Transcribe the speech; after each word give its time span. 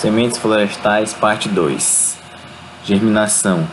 Sementes 0.00 0.38
florestais, 0.38 1.12
parte 1.12 1.46
2. 1.46 2.16
Germinação. 2.86 3.68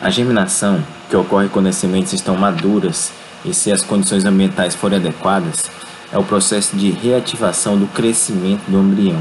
A 0.00 0.08
germinação, 0.08 0.82
que 1.10 1.14
ocorre 1.14 1.50
quando 1.50 1.66
as 1.66 1.76
sementes 1.76 2.14
estão 2.14 2.34
maduras 2.34 3.12
e 3.44 3.52
se 3.52 3.70
as 3.70 3.82
condições 3.82 4.24
ambientais 4.24 4.74
forem 4.74 4.96
adequadas, 4.96 5.70
é 6.10 6.16
o 6.16 6.24
processo 6.24 6.74
de 6.76 6.88
reativação 6.88 7.76
do 7.76 7.86
crescimento 7.88 8.62
do 8.66 8.78
embrião, 8.78 9.20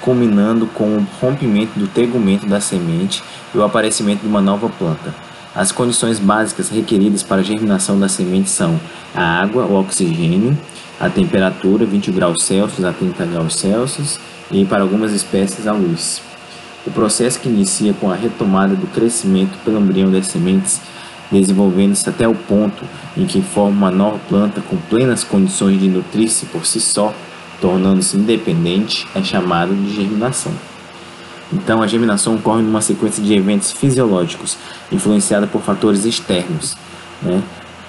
culminando 0.00 0.68
com 0.68 0.96
o 0.96 1.06
rompimento 1.20 1.76
do 1.76 1.88
tegumento 1.88 2.46
da 2.46 2.60
semente 2.60 3.20
e 3.52 3.58
o 3.58 3.64
aparecimento 3.64 4.20
de 4.20 4.28
uma 4.28 4.40
nova 4.40 4.68
planta. 4.68 5.12
As 5.52 5.72
condições 5.72 6.20
básicas 6.20 6.68
requeridas 6.68 7.24
para 7.24 7.40
a 7.40 7.44
germinação 7.44 7.98
da 7.98 8.08
semente 8.08 8.48
são 8.48 8.80
a 9.12 9.42
água, 9.42 9.64
o 9.64 9.74
oxigênio, 9.74 10.56
a 11.00 11.10
temperatura 11.10 11.84
20 11.84 12.12
graus 12.12 12.44
Celsius 12.44 12.84
a 12.84 12.92
30 12.92 13.26
graus 13.26 13.56
Celsius 13.56 14.20
e 14.50 14.64
para 14.64 14.82
algumas 14.82 15.12
espécies 15.12 15.66
a 15.66 15.72
luz. 15.72 16.22
O 16.86 16.90
processo 16.90 17.38
que 17.38 17.48
inicia 17.48 17.92
com 17.92 18.10
a 18.10 18.14
retomada 18.14 18.74
do 18.74 18.86
crescimento 18.86 19.58
pelo 19.64 19.78
embrião 19.80 20.10
das 20.10 20.26
sementes, 20.26 20.80
desenvolvendo-se 21.30 22.08
até 22.08 22.26
o 22.26 22.34
ponto 22.34 22.84
em 23.16 23.26
que 23.26 23.42
forma 23.42 23.70
uma 23.70 23.90
nova 23.90 24.18
planta 24.28 24.60
com 24.62 24.76
plenas 24.76 25.22
condições 25.22 25.78
de 25.78 25.88
nutrir-se 25.88 26.46
por 26.46 26.66
si 26.66 26.80
só, 26.80 27.14
tornando-se 27.60 28.16
independente, 28.16 29.06
é 29.14 29.22
chamado 29.22 29.74
de 29.74 29.94
germinação. 29.94 30.52
Então, 31.52 31.82
a 31.82 31.86
germinação 31.86 32.36
ocorre 32.36 32.62
numa 32.62 32.80
sequência 32.80 33.22
de 33.22 33.34
eventos 33.34 33.72
fisiológicos, 33.72 34.56
influenciada 34.90 35.46
por 35.46 35.60
fatores 35.60 36.04
externos, 36.04 36.76
né? 37.20 37.42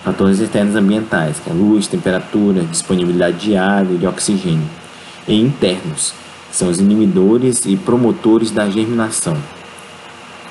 fatores 0.04 0.40
externos 0.40 0.76
ambientais, 0.76 1.40
que 1.40 1.50
é 1.50 1.54
luz, 1.54 1.88
temperatura, 1.88 2.64
disponibilidade 2.64 3.38
de 3.38 3.56
água 3.56 3.94
e 3.96 3.98
de 4.00 4.08
oxigênio, 4.08 4.68
e 5.28 5.40
internos, 5.40 6.14
são 6.52 6.70
os 6.70 6.80
inibidores 6.80 7.66
e 7.66 7.76
promotores 7.78 8.52
da 8.52 8.70
germinação. 8.70 9.38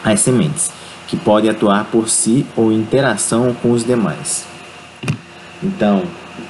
As 0.02 0.20
sementes, 0.20 0.70
que 1.06 1.16
podem 1.16 1.50
atuar 1.50 1.84
por 1.86 2.08
si 2.08 2.46
ou 2.56 2.72
em 2.72 2.76
interação 2.76 3.54
com 3.60 3.72
os 3.72 3.84
demais. 3.84 4.46
Então, 5.62 6.02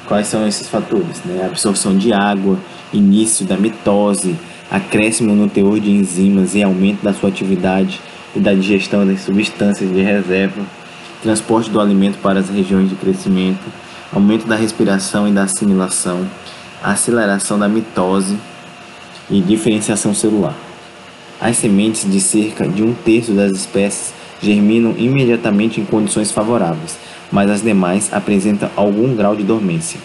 quais 0.06 0.27
são 0.27 0.47
esses 0.47 0.69
fatores? 0.69 1.22
Né? 1.24 1.44
Absorção 1.44 1.97
de 1.97 2.12
água, 2.12 2.58
início 2.92 3.44
da 3.44 3.56
mitose, 3.56 4.36
acréscimo 4.70 5.34
no 5.34 5.48
teor 5.48 5.80
de 5.80 5.91
enzimas 5.91 6.55
e 6.55 6.62
aumento 6.62 7.02
da 7.02 7.12
sua 7.12 7.28
atividade 7.28 8.00
e 8.36 8.39
da 8.39 8.55
digestão 8.55 9.06
das 9.06 9.22
substâncias 9.22 9.91
de 9.91 10.00
reserva, 10.00 10.62
transporte 11.22 11.70
do 11.70 11.80
alimento 11.80 12.19
para 12.19 12.39
as 12.39 12.48
regiões 12.48 12.89
de 12.89 12.94
crescimento, 12.94 13.64
aumento 14.12 14.46
da 14.46 14.55
respiração 14.55 15.27
e 15.27 15.33
da 15.33 15.44
assimilação, 15.44 16.24
aceleração 16.83 17.58
da 17.58 17.69
mitose, 17.69 18.36
e 19.31 19.41
diferenciação 19.41 20.14
celular. 20.14 20.56
As 21.41 21.56
sementes 21.56 22.11
de 22.11 22.20
cerca 22.20 22.69
de 22.69 22.83
um 22.83 22.92
terço 22.92 23.33
das 23.33 23.53
espécies 23.53 24.12
germinam 24.42 24.95
imediatamente 24.97 25.81
em 25.81 25.84
condições 25.84 26.31
favoráveis, 26.33 26.98
mas 27.31 27.51
as 27.51 27.62
demais 27.62 28.12
apresentam 28.12 28.70
algum 28.77 29.14
grau 29.14 29.36
de 29.36 29.42
dormência. 29.42 30.01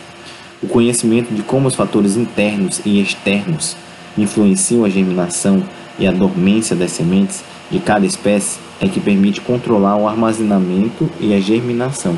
O 0.62 0.68
conhecimento 0.68 1.34
de 1.34 1.42
como 1.42 1.68
os 1.68 1.76
fatores 1.76 2.16
internos 2.16 2.81
e 2.86 3.02
externos 3.02 3.76
influenciam 4.18 4.86
a 4.86 4.90
germinação 4.90 5.64
e 6.00 6.08
a 6.08 6.12
dormência 6.12 6.76
das 6.76 6.92
sementes 6.92 7.44
de 7.70 7.80
cada 7.80 8.06
espécie 8.06 8.59
é 8.80 8.88
que 8.88 9.00
permite 9.00 9.42
controlar 9.42 9.98
o 9.98 10.08
armazenamento 10.08 11.09
e 11.20 11.34
a 11.34 11.40
germinação. 11.40 12.18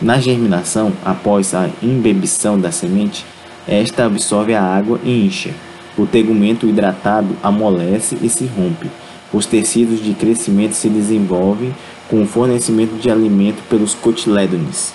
Na 0.00 0.18
germinação, 0.18 0.92
após 1.04 1.54
a 1.54 1.70
imbebição 1.82 2.58
da 2.58 2.70
semente, 2.72 3.24
esta 3.66 4.04
absorve 4.04 4.54
a 4.54 4.62
água 4.62 5.00
e 5.04 5.26
incha, 5.26 5.54
o 5.96 6.06
tegumento 6.06 6.66
hidratado 6.66 7.36
amolece 7.42 8.16
e 8.20 8.28
se 8.28 8.46
rompe. 8.46 8.90
Os 9.32 9.46
tecidos 9.46 10.02
de 10.02 10.14
crescimento 10.14 10.74
se 10.74 10.88
desenvolvem 10.88 11.74
com 12.08 12.22
o 12.22 12.26
fornecimento 12.26 12.94
de 13.00 13.10
alimento 13.10 13.62
pelos 13.68 13.94
cotilédones. 13.94 14.92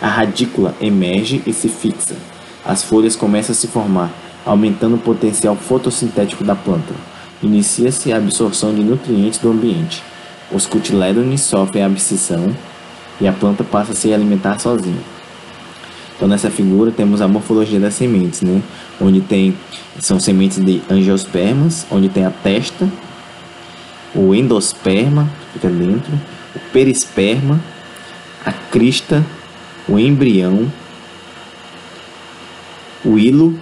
A 0.00 0.08
radícula 0.08 0.74
emerge 0.80 1.42
e 1.46 1.52
se 1.52 1.68
fixa. 1.68 2.16
As 2.64 2.82
folhas 2.82 3.16
começam 3.16 3.52
a 3.52 3.56
se 3.56 3.66
formar, 3.66 4.10
aumentando 4.44 4.96
o 4.96 4.98
potencial 4.98 5.56
fotossintético 5.56 6.44
da 6.44 6.54
planta. 6.54 6.94
Inicia-se 7.42 8.12
a 8.12 8.16
absorção 8.16 8.74
de 8.74 8.82
nutrientes 8.82 9.38
do 9.38 9.50
ambiente. 9.50 10.02
Os 10.52 10.66
cotilédones 10.66 11.40
sofrem 11.42 11.82
a 11.82 11.86
abscissão 11.86 12.54
e 13.20 13.26
a 13.26 13.32
planta 13.32 13.64
passa 13.64 13.92
a 13.92 13.94
se 13.94 14.12
alimentar 14.12 14.58
sozinha. 14.58 15.13
Então 16.16 16.28
nessa 16.28 16.50
figura 16.50 16.90
temos 16.90 17.20
a 17.20 17.28
morfologia 17.28 17.80
das 17.80 17.94
sementes, 17.94 18.40
né? 18.40 18.62
Onde 19.00 19.20
tem 19.20 19.56
são 19.98 20.20
sementes 20.20 20.58
de 20.58 20.80
angiospermas, 20.88 21.86
onde 21.90 22.08
tem 22.08 22.24
a 22.24 22.30
testa, 22.30 22.88
o 24.14 24.34
endosperma 24.34 25.28
fica 25.52 25.68
dentro, 25.68 26.12
o 26.54 26.58
perisperma, 26.72 27.60
a 28.44 28.52
crista, 28.52 29.24
o 29.88 29.98
embrião, 29.98 30.70
o 33.04 33.18
hilo, 33.18 33.58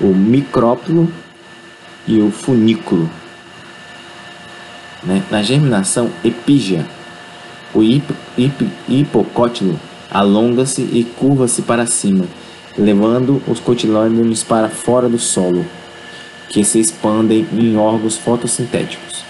o 0.00 0.06
micrópilo 0.06 1.12
e 2.06 2.20
o 2.20 2.30
funículo. 2.30 3.10
Né? 5.02 5.22
Na 5.30 5.42
germinação 5.42 6.10
epígia, 6.24 6.86
o 7.74 7.82
hip, 7.82 8.14
hip, 8.36 8.68
hipocótilo 8.88 9.78
alonga-se 10.10 10.82
e 10.82 11.04
curva-se 11.18 11.62
para 11.62 11.86
cima, 11.86 12.24
levando 12.76 13.42
os 13.46 13.60
cotilédones 13.60 14.42
para 14.42 14.68
fora 14.68 15.08
do 15.08 15.18
solo, 15.18 15.64
que 16.48 16.64
se 16.64 16.78
expandem 16.78 17.46
em 17.52 17.76
órgãos 17.76 18.16
fotossintéticos. 18.16 19.24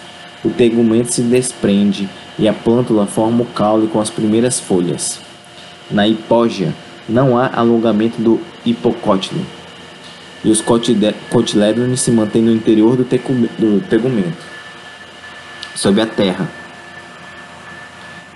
O 0.44 0.50
tegumento 0.50 1.12
se 1.12 1.22
desprende 1.22 2.08
e 2.38 2.46
a 2.46 2.52
plântula 2.52 3.06
forma 3.06 3.42
o 3.42 3.46
caule 3.46 3.88
com 3.88 4.00
as 4.00 4.10
primeiras 4.10 4.60
folhas. 4.60 5.20
Na 5.90 6.06
hipógia, 6.06 6.72
não 7.08 7.36
há 7.36 7.50
alongamento 7.52 8.20
do 8.20 8.40
hipocótilo, 8.64 9.40
e 10.44 10.50
os 10.50 10.62
cotilédones 11.30 12.00
se 12.00 12.10
mantêm 12.12 12.42
no 12.42 12.52
interior 12.52 12.96
do 12.96 13.04
tegumento, 13.04 14.36
sob 15.74 16.00
a 16.00 16.06
terra, 16.06 16.48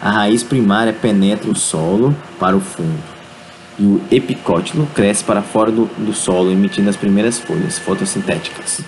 a 0.02 0.10
raiz 0.10 0.42
primária 0.42 0.92
penetra 0.92 1.48
o 1.48 1.54
solo 1.54 2.14
para 2.38 2.56
o 2.56 2.60
fundo 2.60 2.98
e 3.78 3.84
o 3.84 4.02
epicótilo 4.10 4.86
cresce 4.94 5.22
para 5.22 5.40
fora 5.42 5.70
do, 5.70 5.86
do 5.96 6.12
solo, 6.12 6.50
emitindo 6.50 6.90
as 6.90 6.96
primeiras 6.96 7.38
folhas 7.38 7.78
fotossintéticas. 7.78 8.80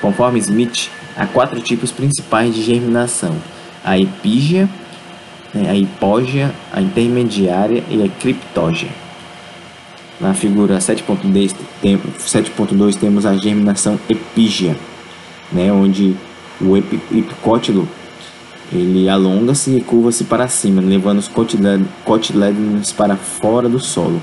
Conforme 0.00 0.38
Smith, 0.38 0.90
há 1.16 1.26
quatro 1.26 1.60
tipos 1.60 1.92
principais 1.92 2.54
de 2.54 2.62
germinação: 2.62 3.36
a 3.84 3.98
epígia, 3.98 4.68
né, 5.54 5.70
a 5.70 5.76
hipógia, 5.76 6.52
a 6.72 6.80
intermediária 6.80 7.84
e 7.88 8.02
a 8.02 8.08
criptógia. 8.08 8.88
Na 10.18 10.34
figura 10.34 10.78
7.2 10.78 11.54
tem, 11.80 12.00
temos 12.98 13.26
a 13.26 13.36
germinação 13.36 13.98
epígia, 14.08 14.76
né, 15.52 15.72
onde 15.72 16.16
o 16.60 16.76
epicótilo 16.76 17.88
ele 18.72 19.08
alonga-se 19.08 19.76
e 19.76 19.80
curva-se 19.80 20.24
para 20.24 20.48
cima, 20.48 20.80
levando 20.80 21.18
os 21.18 21.28
cotilédones 21.28 22.92
para 22.92 23.16
fora 23.16 23.68
do 23.68 23.78
solo. 23.78 24.20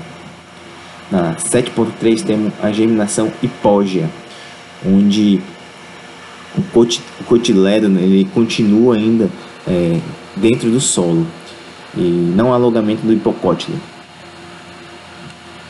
Na 1.10 1.34
7.3 1.34 2.24
temos 2.24 2.52
a 2.62 2.72
germinação 2.72 3.32
hipógea, 3.42 4.10
onde 4.84 5.40
o 6.56 7.24
cotilédon 7.24 7.96
ele 7.98 8.24
continua 8.34 8.96
ainda 8.96 9.30
é, 9.66 10.00
dentro 10.36 10.68
do 10.70 10.80
solo 10.80 11.26
e 11.96 12.00
não 12.00 12.52
há 12.52 12.56
alongamento 12.56 13.06
do 13.06 13.12
hipocótilo. 13.12 13.78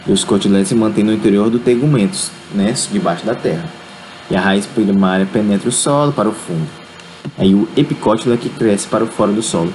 E 0.06 0.12
os 0.12 0.24
cotilédonos 0.24 0.68
se 0.68 0.74
mantêm 0.74 1.04
no 1.04 1.12
interior 1.12 1.50
do 1.50 1.58
tegumento, 1.58 2.30
né, 2.54 2.74
debaixo 2.90 3.26
da 3.26 3.34
terra. 3.34 3.68
E 4.30 4.36
a 4.36 4.40
raiz 4.40 4.64
primária 4.64 5.26
penetra 5.30 5.68
o 5.68 5.72
solo 5.72 6.12
para 6.12 6.28
o 6.28 6.32
fundo. 6.32 6.79
Aí 7.38 7.54
o 7.54 7.68
epicótilo 7.76 8.34
é 8.34 8.36
que 8.36 8.48
cresce 8.48 8.86
para 8.86 9.04
o 9.04 9.06
fora 9.06 9.32
do 9.32 9.42
solo. 9.42 9.72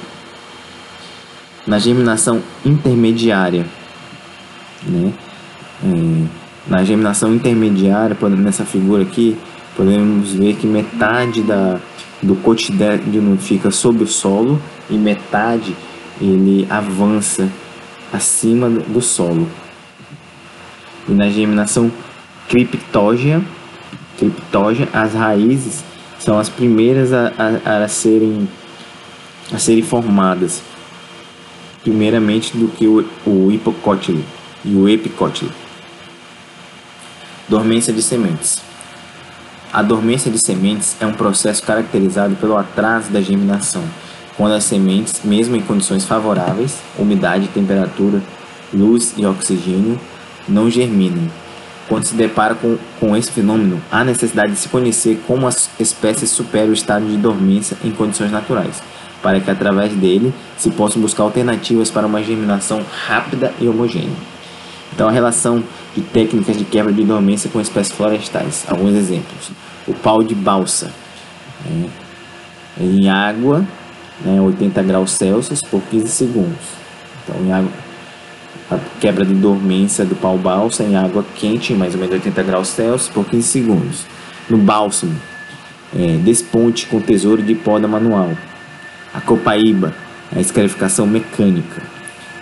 Na 1.65 1.79
germinação 1.79 2.41
intermediária, 2.63 3.65
né? 4.83 5.13
É, 5.83 6.45
na 6.67 6.83
germinação 6.83 7.33
intermediária, 7.33 8.15
nessa 8.29 8.65
figura 8.65 9.03
aqui, 9.03 9.37
podemos 9.75 10.33
ver 10.33 10.55
que 10.55 10.65
metade 10.65 11.41
da, 11.41 11.79
do 12.21 12.35
cotidiano 12.35 13.37
fica 13.37 13.69
sob 13.71 14.03
o 14.03 14.07
solo 14.07 14.61
e 14.89 14.95
metade 14.95 15.75
ele 16.19 16.65
avança 16.69 17.49
acima 18.11 18.69
do 18.69 19.01
solo. 19.01 19.47
E 21.07 21.11
na 21.11 21.29
germinação 21.29 21.91
criptógea, 22.47 23.41
criptógea 24.17 24.87
as 24.93 25.13
raízes 25.13 25.83
são 26.25 26.39
as 26.39 26.49
primeiras 26.49 27.13
a, 27.13 27.31
a, 27.37 27.83
a 27.83 27.87
serem 27.87 28.49
a 29.53 29.59
serem 29.59 29.83
formadas 29.83 30.63
primeiramente 31.83 32.57
do 32.57 32.67
que 32.67 32.87
o, 32.87 33.07
o 33.27 33.51
hipocótilo 33.51 34.23
e 34.65 34.73
o 34.73 34.89
epicótilo. 34.89 35.51
Dormência 37.47 37.93
de 37.93 38.01
sementes. 38.01 38.59
A 39.71 39.83
dormência 39.83 40.31
de 40.31 40.39
sementes 40.39 40.97
é 40.99 41.05
um 41.05 41.13
processo 41.13 41.61
caracterizado 41.61 42.35
pelo 42.37 42.57
atraso 42.57 43.11
da 43.11 43.21
germinação, 43.21 43.83
quando 44.35 44.53
as 44.53 44.63
sementes, 44.63 45.21
mesmo 45.23 45.55
em 45.55 45.61
condições 45.61 46.05
favoráveis, 46.05 46.79
umidade, 46.97 47.49
temperatura, 47.49 48.19
luz 48.73 49.13
e 49.15 49.27
oxigênio, 49.27 49.99
não 50.47 50.71
germinam. 50.71 51.29
Quando 51.87 52.03
se 52.03 52.15
depara 52.15 52.55
com, 52.55 52.77
com 52.99 53.15
esse 53.15 53.31
fenômeno, 53.31 53.79
há 53.91 54.03
necessidade 54.03 54.53
de 54.53 54.57
se 54.57 54.69
conhecer 54.69 55.21
como 55.27 55.47
as 55.47 55.69
espécies 55.79 56.31
superam 56.31 56.69
o 56.69 56.73
estado 56.73 57.05
de 57.05 57.15
dormência 57.17 57.77
em 57.83 57.91
condições 57.91 58.31
naturais, 58.31 58.81
para 59.21 59.39
que 59.39 59.51
através 59.51 59.93
dele 59.93 60.33
se 60.57 60.71
possam 60.71 61.01
buscar 61.01 61.23
alternativas 61.23 61.91
para 61.91 62.07
uma 62.07 62.23
germinação 62.23 62.83
rápida 63.07 63.53
e 63.59 63.67
homogênea. 63.67 64.15
Então, 64.93 65.09
a 65.09 65.11
relação 65.11 65.63
de 65.93 66.01
técnicas 66.01 66.57
de 66.57 66.63
quebra 66.63 66.91
de 66.91 67.03
dormência 67.03 67.49
com 67.49 67.59
espécies 67.59 67.93
florestais. 67.93 68.65
Alguns 68.67 68.95
exemplos. 68.95 69.51
O 69.87 69.93
pau 69.93 70.23
de 70.23 70.33
balsa. 70.33 70.89
Né? 71.65 71.89
Em 72.79 73.09
água, 73.09 73.65
né, 74.23 74.39
80 74.39 74.81
graus 74.83 75.11
Celsius 75.11 75.61
por 75.61 75.81
15 75.81 76.07
segundos. 76.07 76.65
Então, 77.23 77.41
em 77.45 77.51
água, 77.51 77.69
a 78.69 78.79
quebra 78.99 79.23
de 79.23 79.33
dormência 79.33 80.03
do 80.03 80.15
pau 80.15 80.37
balsa 80.37 80.83
em 80.83 80.95
água 80.95 81.23
quente, 81.35 81.73
mais 81.73 81.93
ou 81.93 81.99
menos 81.99 82.15
80 82.15 82.43
graus 82.43 82.69
Celsius, 82.69 83.09
por 83.09 83.25
15 83.25 83.47
segundos. 83.47 84.05
No 84.49 84.57
bálsamo, 84.57 85.15
é, 85.95 86.17
desponte 86.17 86.87
com 86.87 86.99
tesouro 86.99 87.43
de 87.43 87.53
poda 87.53 87.87
manual. 87.87 88.31
A 89.13 89.21
copaíba, 89.21 89.93
a 90.35 90.39
escarificação 90.39 91.05
mecânica. 91.05 91.83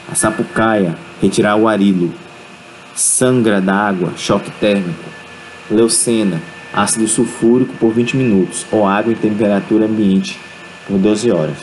A 0.10 0.16
sapucaia, 0.16 0.96
retirar 1.22 1.56
o 1.58 1.68
arilo. 1.68 2.14
Sangra 2.96 3.60
da 3.60 3.76
água, 3.76 4.14
choque 4.16 4.52
térmico. 4.52 5.10
Leucena, 5.70 6.42
ácido 6.74 7.08
sulfúrico 7.08 7.74
por 7.74 7.92
20 7.92 8.16
minutos, 8.18 8.66
ou 8.72 8.88
água 8.88 9.12
em 9.12 9.16
temperatura 9.16 9.86
ambiente 9.86 10.40
por 10.88 10.98
12 10.98 11.32
horas. 11.32 11.58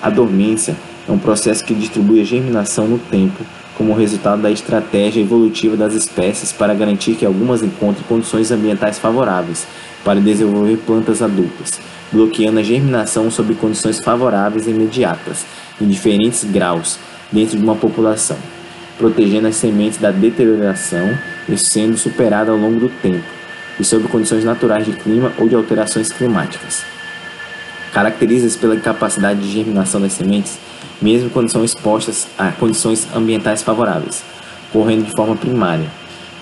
A 0.00 0.08
dormência 0.10 0.76
é 1.08 1.12
um 1.12 1.18
processo 1.18 1.64
que 1.64 1.74
distribui 1.74 2.20
a 2.20 2.24
germinação 2.24 2.86
no 2.86 2.98
tempo 2.98 3.44
como 3.78 3.94
resultado 3.94 4.42
da 4.42 4.50
estratégia 4.50 5.20
evolutiva 5.20 5.76
das 5.76 5.94
espécies 5.94 6.52
para 6.52 6.74
garantir 6.74 7.14
que 7.14 7.24
algumas 7.24 7.62
encontrem 7.62 8.04
condições 8.08 8.50
ambientais 8.50 8.98
favoráveis 8.98 9.68
para 10.04 10.20
desenvolver 10.20 10.78
plantas 10.78 11.22
adultas, 11.22 11.78
bloqueando 12.10 12.58
a 12.58 12.62
germinação 12.62 13.30
sob 13.30 13.54
condições 13.54 14.00
favoráveis 14.00 14.66
e 14.66 14.70
imediatas, 14.70 15.46
em 15.80 15.86
diferentes 15.86 16.42
graus, 16.42 16.98
dentro 17.30 17.56
de 17.56 17.62
uma 17.62 17.76
população, 17.76 18.36
protegendo 18.98 19.46
as 19.46 19.54
sementes 19.54 19.98
da 19.98 20.10
deterioração 20.10 21.16
e 21.48 21.56
sendo 21.56 21.96
superada 21.96 22.50
ao 22.50 22.58
longo 22.58 22.80
do 22.80 22.88
tempo, 22.88 23.24
e 23.78 23.84
sob 23.84 24.08
condições 24.08 24.44
naturais 24.44 24.84
de 24.84 24.92
clima 24.92 25.32
ou 25.38 25.48
de 25.48 25.54
alterações 25.54 26.12
climáticas. 26.12 26.82
Caracteriza-se 27.92 28.58
pela 28.58 28.74
incapacidade 28.74 29.40
de 29.40 29.50
germinação 29.50 30.00
das 30.00 30.12
sementes 30.12 30.58
mesmo 31.00 31.30
quando 31.30 31.50
são 31.50 31.64
expostas 31.64 32.26
a 32.38 32.52
condições 32.52 33.06
ambientais 33.14 33.62
favoráveis, 33.62 34.22
correndo 34.72 35.04
de 35.04 35.12
forma 35.12 35.36
primária, 35.36 35.86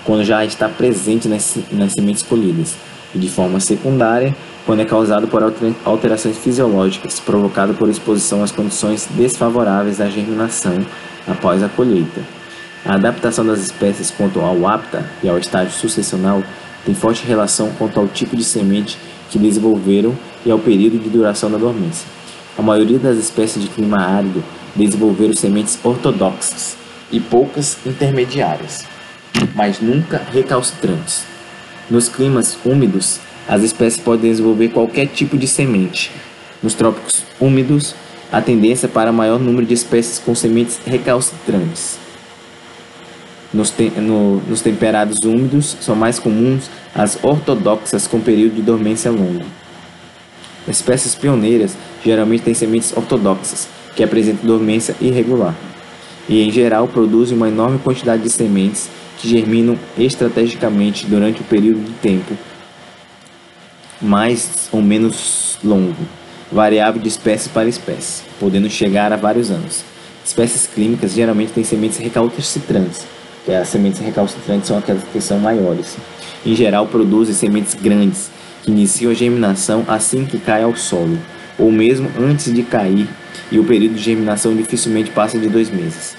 quando 0.03 0.23
já 0.23 0.43
está 0.45 0.67
presente 0.69 1.27
nas, 1.27 1.57
nas 1.71 1.93
sementes 1.93 2.23
colhidas, 2.23 2.75
e 3.13 3.19
de 3.19 3.29
forma 3.29 3.59
secundária, 3.59 4.35
quando 4.65 4.81
é 4.81 4.85
causado 4.85 5.27
por 5.27 5.41
alterações 5.85 6.37
fisiológicas 6.37 7.19
provocadas 7.19 7.75
por 7.77 7.87
exposição 7.87 8.43
às 8.43 8.51
condições 8.51 9.07
desfavoráveis 9.11 9.97
da 9.97 10.09
germinação 10.09 10.85
após 11.25 11.63
a 11.63 11.69
colheita. 11.69 12.21
A 12.85 12.95
adaptação 12.95 13.45
das 13.45 13.59
espécies 13.59 14.11
quanto 14.11 14.39
ao 14.39 14.67
hábitat 14.67 15.05
e 15.23 15.29
ao 15.29 15.37
estágio 15.37 15.71
sucessional 15.71 16.43
tem 16.85 16.93
forte 16.93 17.25
relação 17.25 17.71
quanto 17.77 17.99
ao 17.99 18.07
tipo 18.07 18.35
de 18.35 18.43
semente 18.43 18.97
que 19.29 19.37
desenvolveram 19.37 20.17
e 20.45 20.51
ao 20.51 20.59
período 20.59 20.97
de 20.97 21.09
duração 21.09 21.51
da 21.51 21.57
dormência. 21.57 22.16
A 22.57 22.61
maioria 22.61 22.97
das 22.97 23.17
espécies 23.17 23.61
de 23.61 23.69
clima 23.69 23.99
árido 23.99 24.43
desenvolveram 24.75 25.33
sementes 25.35 25.77
ortodoxas 25.83 26.75
e 27.11 27.19
poucas 27.19 27.77
intermediárias, 27.85 28.83
mas 29.53 29.79
nunca 29.79 30.21
recalcitrantes. 30.33 31.23
Nos 31.87 32.09
climas 32.09 32.57
úmidos, 32.65 33.19
as 33.47 33.61
espécies 33.61 34.01
podem 34.01 34.31
desenvolver 34.31 34.69
qualquer 34.69 35.05
tipo 35.07 35.37
de 35.37 35.47
semente. 35.47 36.11
Nos 36.61 36.73
trópicos 36.73 37.23
úmidos, 37.39 37.93
a 38.31 38.41
tendência 38.41 38.89
para 38.89 39.11
maior 39.11 39.39
número 39.39 39.65
de 39.65 39.75
espécies 39.75 40.17
com 40.17 40.33
sementes 40.33 40.79
recalcitrantes. 40.83 41.99
Nos, 43.53 43.69
te 43.69 43.89
no, 43.91 44.41
nos 44.41 44.61
temperados 44.61 45.19
úmidos, 45.19 45.77
são 45.79 45.95
mais 45.95 46.17
comuns 46.17 46.69
as 46.93 47.23
ortodoxas 47.23 48.07
com 48.07 48.19
período 48.19 48.55
de 48.55 48.61
dormência 48.63 49.11
longo. 49.11 49.45
Espécies 50.67 51.15
pioneiras 51.15 51.77
geralmente 52.03 52.43
têm 52.43 52.53
sementes 52.53 52.95
ortodoxas, 52.95 53.67
que 53.95 54.03
apresentam 54.03 54.45
dormência 54.45 54.95
irregular, 55.01 55.55
e 56.29 56.41
em 56.41 56.51
geral 56.51 56.87
produzem 56.87 57.35
uma 57.35 57.47
enorme 57.47 57.79
quantidade 57.79 58.23
de 58.23 58.29
sementes 58.29 58.89
que 59.17 59.27
germinam 59.27 59.77
estrategicamente 59.97 61.05
durante 61.05 61.41
o 61.41 61.43
período 61.43 61.83
de 61.83 61.93
tempo 61.93 62.35
mais 64.01 64.69
ou 64.71 64.81
menos 64.81 65.57
longo, 65.63 65.95
variável 66.51 67.01
de 67.01 67.07
espécie 67.07 67.49
para 67.49 67.67
espécie, 67.67 68.23
podendo 68.39 68.69
chegar 68.69 69.11
a 69.11 69.15
vários 69.15 69.49
anos. 69.49 69.83
Espécies 70.23 70.67
clínicas 70.67 71.13
geralmente 71.13 71.53
têm 71.53 71.63
sementes 71.63 71.97
recalcitrantes, 71.97 73.05
que 73.45 73.51
as 73.51 73.67
sementes 73.69 73.99
recalcitrantes 73.99 74.67
são 74.67 74.77
aquelas 74.77 75.03
que 75.03 75.21
são 75.21 75.39
maiores. 75.39 75.97
Em 76.45 76.55
geral, 76.55 76.85
produzem 76.87 77.33
sementes 77.33 77.73
grandes, 77.73 78.29
que 78.63 78.71
iniciam 78.71 79.11
a 79.11 79.15
germinação 79.15 79.83
assim 79.87 80.25
que 80.25 80.37
cai 80.37 80.63
ao 80.63 80.75
solo, 80.75 81.17
ou 81.57 81.71
mesmo 81.71 82.09
antes 82.19 82.53
de 82.53 82.63
cair, 82.63 83.07
e 83.51 83.59
o 83.59 83.63
período 83.63 83.95
de 83.95 84.01
germinação 84.03 84.55
dificilmente 84.55 85.11
passa 85.11 85.39
de 85.39 85.47
dois 85.47 85.69
meses. 85.69 86.15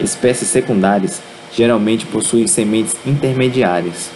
Espécies 0.00 0.48
secundárias 0.48 1.20
geralmente 1.54 2.06
possuem 2.06 2.46
sementes 2.46 2.96
intermediárias, 3.06 4.10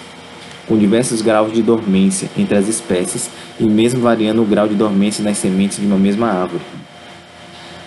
com 0.66 0.78
diversos 0.78 1.22
graus 1.22 1.52
de 1.52 1.62
dormência 1.62 2.28
entre 2.38 2.56
as 2.56 2.68
espécies 2.68 3.28
e 3.58 3.64
mesmo 3.64 4.00
variando 4.00 4.42
o 4.42 4.46
grau 4.46 4.68
de 4.68 4.74
dormência 4.74 5.24
nas 5.24 5.38
sementes 5.38 5.78
de 5.78 5.86
uma 5.86 5.98
mesma 5.98 6.28
árvore. 6.28 6.62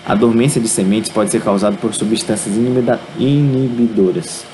A 0.06 0.14
dormência 0.14 0.62
de 0.62 0.68
sementes 0.68 1.10
pode 1.10 1.32
ser 1.32 1.42
causada 1.42 1.78
por 1.78 1.94
substâncias 1.94 2.56
inibidoras 3.18 4.46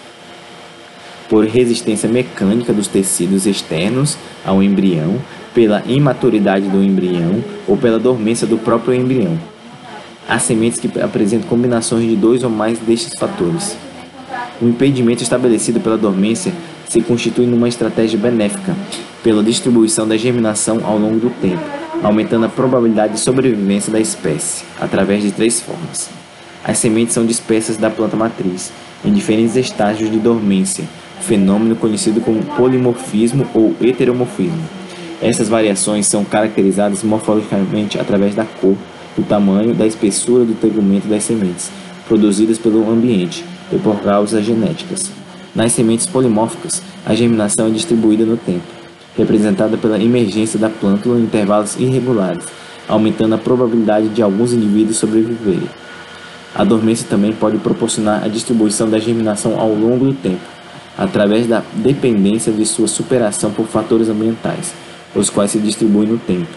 por 1.32 1.46
resistência 1.46 2.10
mecânica 2.10 2.74
dos 2.74 2.90
tecidos 2.90 3.46
externos 3.46 4.18
ao 4.46 4.62
embrião, 4.62 5.16
pela 5.54 5.82
imaturidade 5.88 6.68
do 6.68 6.84
embrião 6.84 7.42
ou 7.66 7.78
pela 7.78 7.98
dormência 7.98 8.46
do 8.46 8.58
próprio 8.58 8.94
embrião. 8.94 9.40
Há 10.28 10.38
sementes 10.40 10.78
que 10.78 11.00
apresentam 11.00 11.48
combinações 11.48 12.10
de 12.10 12.18
dois 12.18 12.44
ou 12.44 12.50
mais 12.50 12.80
destes 12.80 13.18
fatores. 13.18 13.78
O 14.62 14.68
impedimento 14.68 15.24
estabelecido 15.24 15.80
pela 15.80 15.98
dormência 15.98 16.52
se 16.90 17.00
constitui 17.00 17.46
numa 17.46 17.70
estratégia 17.70 18.20
benéfica 18.20 18.76
pela 19.24 19.42
distribuição 19.42 20.06
da 20.06 20.18
germinação 20.18 20.82
ao 20.84 20.98
longo 20.98 21.18
do 21.18 21.30
tempo, 21.30 21.64
aumentando 22.04 22.46
a 22.46 22.50
probabilidade 22.50 23.14
de 23.14 23.22
sobrevivência 23.22 23.90
da 23.90 24.02
espécie, 24.02 24.66
através 24.82 25.24
de 25.24 25.32
três 25.32 25.62
formas. 25.62 26.10
As 26.62 26.78
sementes 26.78 27.14
são 27.14 27.26
dispersas 27.26 27.78
da 27.78 27.90
planta 27.90 28.18
matriz, 28.18 28.74
em 29.06 29.14
diferentes 29.14 29.56
estágios 29.56 30.12
de 30.12 30.20
dormência, 30.20 30.84
fenômeno 31.22 31.76
conhecido 31.76 32.22
como 32.22 32.44
polimorfismo 32.58 33.48
ou 33.54 33.76
heteromorfismo. 33.82 34.62
Essas 35.22 35.48
variações 35.48 36.08
são 36.08 36.26
caracterizadas 36.26 37.04
morfologicamente 37.04 38.00
através 38.00 38.34
da 38.34 38.44
cor, 38.44 38.76
do 39.16 39.24
tamanho, 39.24 39.74
da 39.74 39.86
espessura 39.86 40.44
do 40.44 40.56
tegumento 40.56 41.08
das 41.08 41.24
sementes, 41.24 41.70
produzidas 42.08 42.58
pelo 42.58 42.90
ambiente 42.90 43.46
e 43.72 43.78
por 43.78 44.00
causas 44.02 44.44
genéticas. 44.44 45.12
Nas 45.54 45.74
sementes 45.74 46.06
polimórficas, 46.06 46.82
a 47.06 47.14
germinação 47.14 47.68
é 47.68 47.70
distribuída 47.70 48.26
no 48.26 48.38
tempo, 48.38 48.64
representada 49.18 49.78
pela 49.78 50.02
emergência 50.02 50.58
da 50.58 50.70
plântula 50.70 51.20
em 51.20 51.24
intervalos 51.24 51.76
irregulares, 51.76 52.46
aumentando 52.88 53.36
a 53.36 53.38
probabilidade 53.38 54.10
de 54.10 54.22
alguns 54.22 54.54
indivíduos 54.54 54.98
sobreviverem. 54.98 55.70
A 56.56 56.64
dormência 56.64 57.08
também 57.10 57.32
pode 57.32 57.58
proporcionar 57.58 58.24
a 58.24 58.28
distribuição 58.28 58.90
da 58.90 59.00
germinação 59.00 59.60
ao 59.60 59.70
longo 59.70 60.06
do 60.06 60.14
tempo, 60.14 60.42
através 60.98 61.48
da 61.48 61.64
dependência 61.74 62.52
de 62.52 62.66
sua 62.66 62.88
superação 62.88 63.52
por 63.52 63.68
fatores 63.68 64.10
ambientais, 64.10 64.74
os 65.16 65.30
quais 65.30 65.52
se 65.52 65.60
distribuem 65.60 66.10
no 66.10 66.18
tempo, 66.18 66.50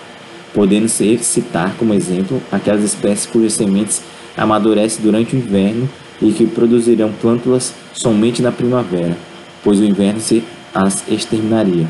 podendo-se 0.53 1.19
citar 1.19 1.75
como 1.79 1.95
exemplo 1.95 2.41
aquelas 2.51 2.83
espécies 2.83 3.27
cujas 3.27 3.55
sementes 3.55 4.03
amadurecem 4.37 5.03
durante 5.03 5.35
o 5.35 5.39
inverno 5.39 5.89
e 6.21 6.33
que 6.33 6.47
produzirão 6.47 7.13
plântulas 7.21 7.73
somente 7.93 8.43
na 8.43 8.53
primavera, 8.53 9.17
pois 9.63 9.81
o 9.81 9.85
inverno 9.85 10.21
se 10.21 10.43
as 10.75 11.05
exterminaria. 11.09 11.87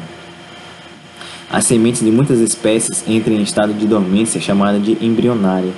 As 1.50 1.64
sementes 1.64 2.02
de 2.02 2.10
muitas 2.10 2.40
espécies 2.40 3.04
entram 3.06 3.34
em 3.34 3.42
estado 3.42 3.72
de 3.72 3.86
dormência 3.86 4.40
chamada 4.40 4.78
de 4.78 4.92
embrionária, 5.04 5.72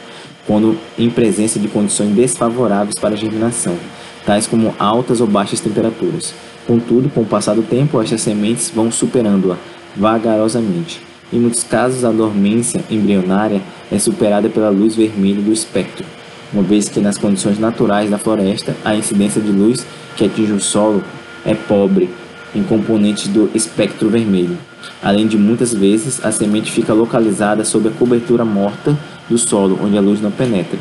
quando 0.46 0.78
em 0.98 1.10
presença 1.10 1.58
de 1.58 1.68
condições 1.68 2.14
desfavoráveis 2.14 2.94
para 2.98 3.14
a 3.14 3.16
germinação, 3.16 3.76
tais 4.24 4.46
como 4.46 4.74
altas 4.78 5.20
ou 5.20 5.26
baixas 5.26 5.60
temperaturas. 5.60 6.32
Contudo, 6.66 7.08
com 7.08 7.20
o 7.20 7.26
passar 7.26 7.54
do 7.54 7.62
tempo, 7.62 8.00
estas 8.02 8.20
sementes 8.20 8.72
vão 8.74 8.90
superando-a, 8.90 9.56
vagarosamente. 9.96 11.00
Em 11.32 11.38
muitos 11.38 11.62
casos, 11.62 12.04
a 12.04 12.10
dormência 12.10 12.84
embrionária 12.90 13.62
é 13.90 13.98
superada 13.98 14.48
pela 14.48 14.68
luz 14.68 14.96
vermelha 14.96 15.40
do 15.40 15.52
espectro, 15.52 16.04
uma 16.52 16.62
vez 16.62 16.88
que 16.88 17.00
nas 17.00 17.18
condições 17.18 17.58
naturais 17.58 18.10
da 18.10 18.18
floresta 18.18 18.74
a 18.84 18.96
incidência 18.96 19.40
de 19.40 19.50
luz 19.50 19.86
que 20.16 20.24
atinge 20.24 20.52
o 20.52 20.60
solo 20.60 21.04
é 21.44 21.54
pobre 21.54 22.10
em 22.54 22.62
componentes 22.62 23.28
do 23.28 23.50
espectro 23.54 24.08
vermelho. 24.08 24.58
Além 25.02 25.26
de 25.26 25.36
muitas 25.36 25.72
vezes 25.72 26.24
a 26.24 26.32
semente 26.32 26.72
fica 26.72 26.92
localizada 26.92 27.64
sob 27.64 27.88
a 27.88 27.92
cobertura 27.92 28.44
morta 28.44 28.96
do 29.28 29.38
solo, 29.38 29.78
onde 29.82 29.96
a 29.96 30.00
luz 30.00 30.20
não 30.20 30.30
penetra. 30.30 30.78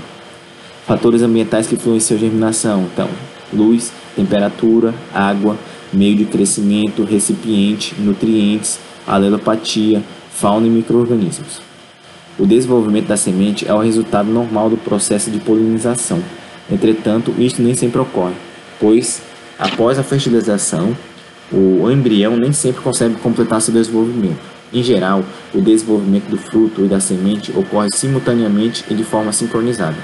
Fatores 0.88 1.22
ambientais 1.22 1.68
que 1.68 1.76
influenciam 1.76 2.18
a 2.18 2.20
germinação, 2.20 2.88
então, 2.92 3.10
luz, 3.52 3.92
temperatura, 4.16 4.94
água, 5.14 5.58
meio 5.96 6.16
de 6.16 6.26
crescimento, 6.26 7.04
recipiente, 7.04 7.96
nutrientes, 7.98 8.80
alelopatia, 9.08 10.04
fauna 10.32 10.68
e 10.68 10.70
microorganismos. 10.70 11.62
O 12.38 12.46
desenvolvimento 12.46 13.08
da 13.08 13.16
semente 13.16 13.68
é 13.68 13.74
o 13.74 13.80
resultado 13.80 14.30
normal 14.30 14.70
do 14.70 14.78
processo 14.78 15.32
de 15.32 15.40
polinização. 15.40 16.22
Entretanto, 16.70 17.34
isto 17.38 17.62
nem 17.62 17.74
sempre 17.74 18.00
ocorre, 18.00 18.34
pois 18.80 19.22
após 19.58 19.98
a 19.98 20.04
fertilização, 20.04 20.96
o 21.52 21.90
embrião 21.90 22.36
nem 22.36 22.52
sempre 22.52 22.82
consegue 22.82 23.16
completar 23.16 23.62
seu 23.62 23.74
desenvolvimento. 23.74 24.40
Em 24.74 24.84
geral, 24.84 25.24
o 25.54 25.62
desenvolvimento 25.62 26.26
do 26.26 26.38
fruto 26.38 26.84
e 26.84 26.88
da 26.88 27.00
semente 27.00 27.52
ocorre 27.56 27.88
simultaneamente 27.94 28.84
e 28.90 28.94
de 28.94 29.04
forma 29.04 29.32
sincronizada. 29.32 29.96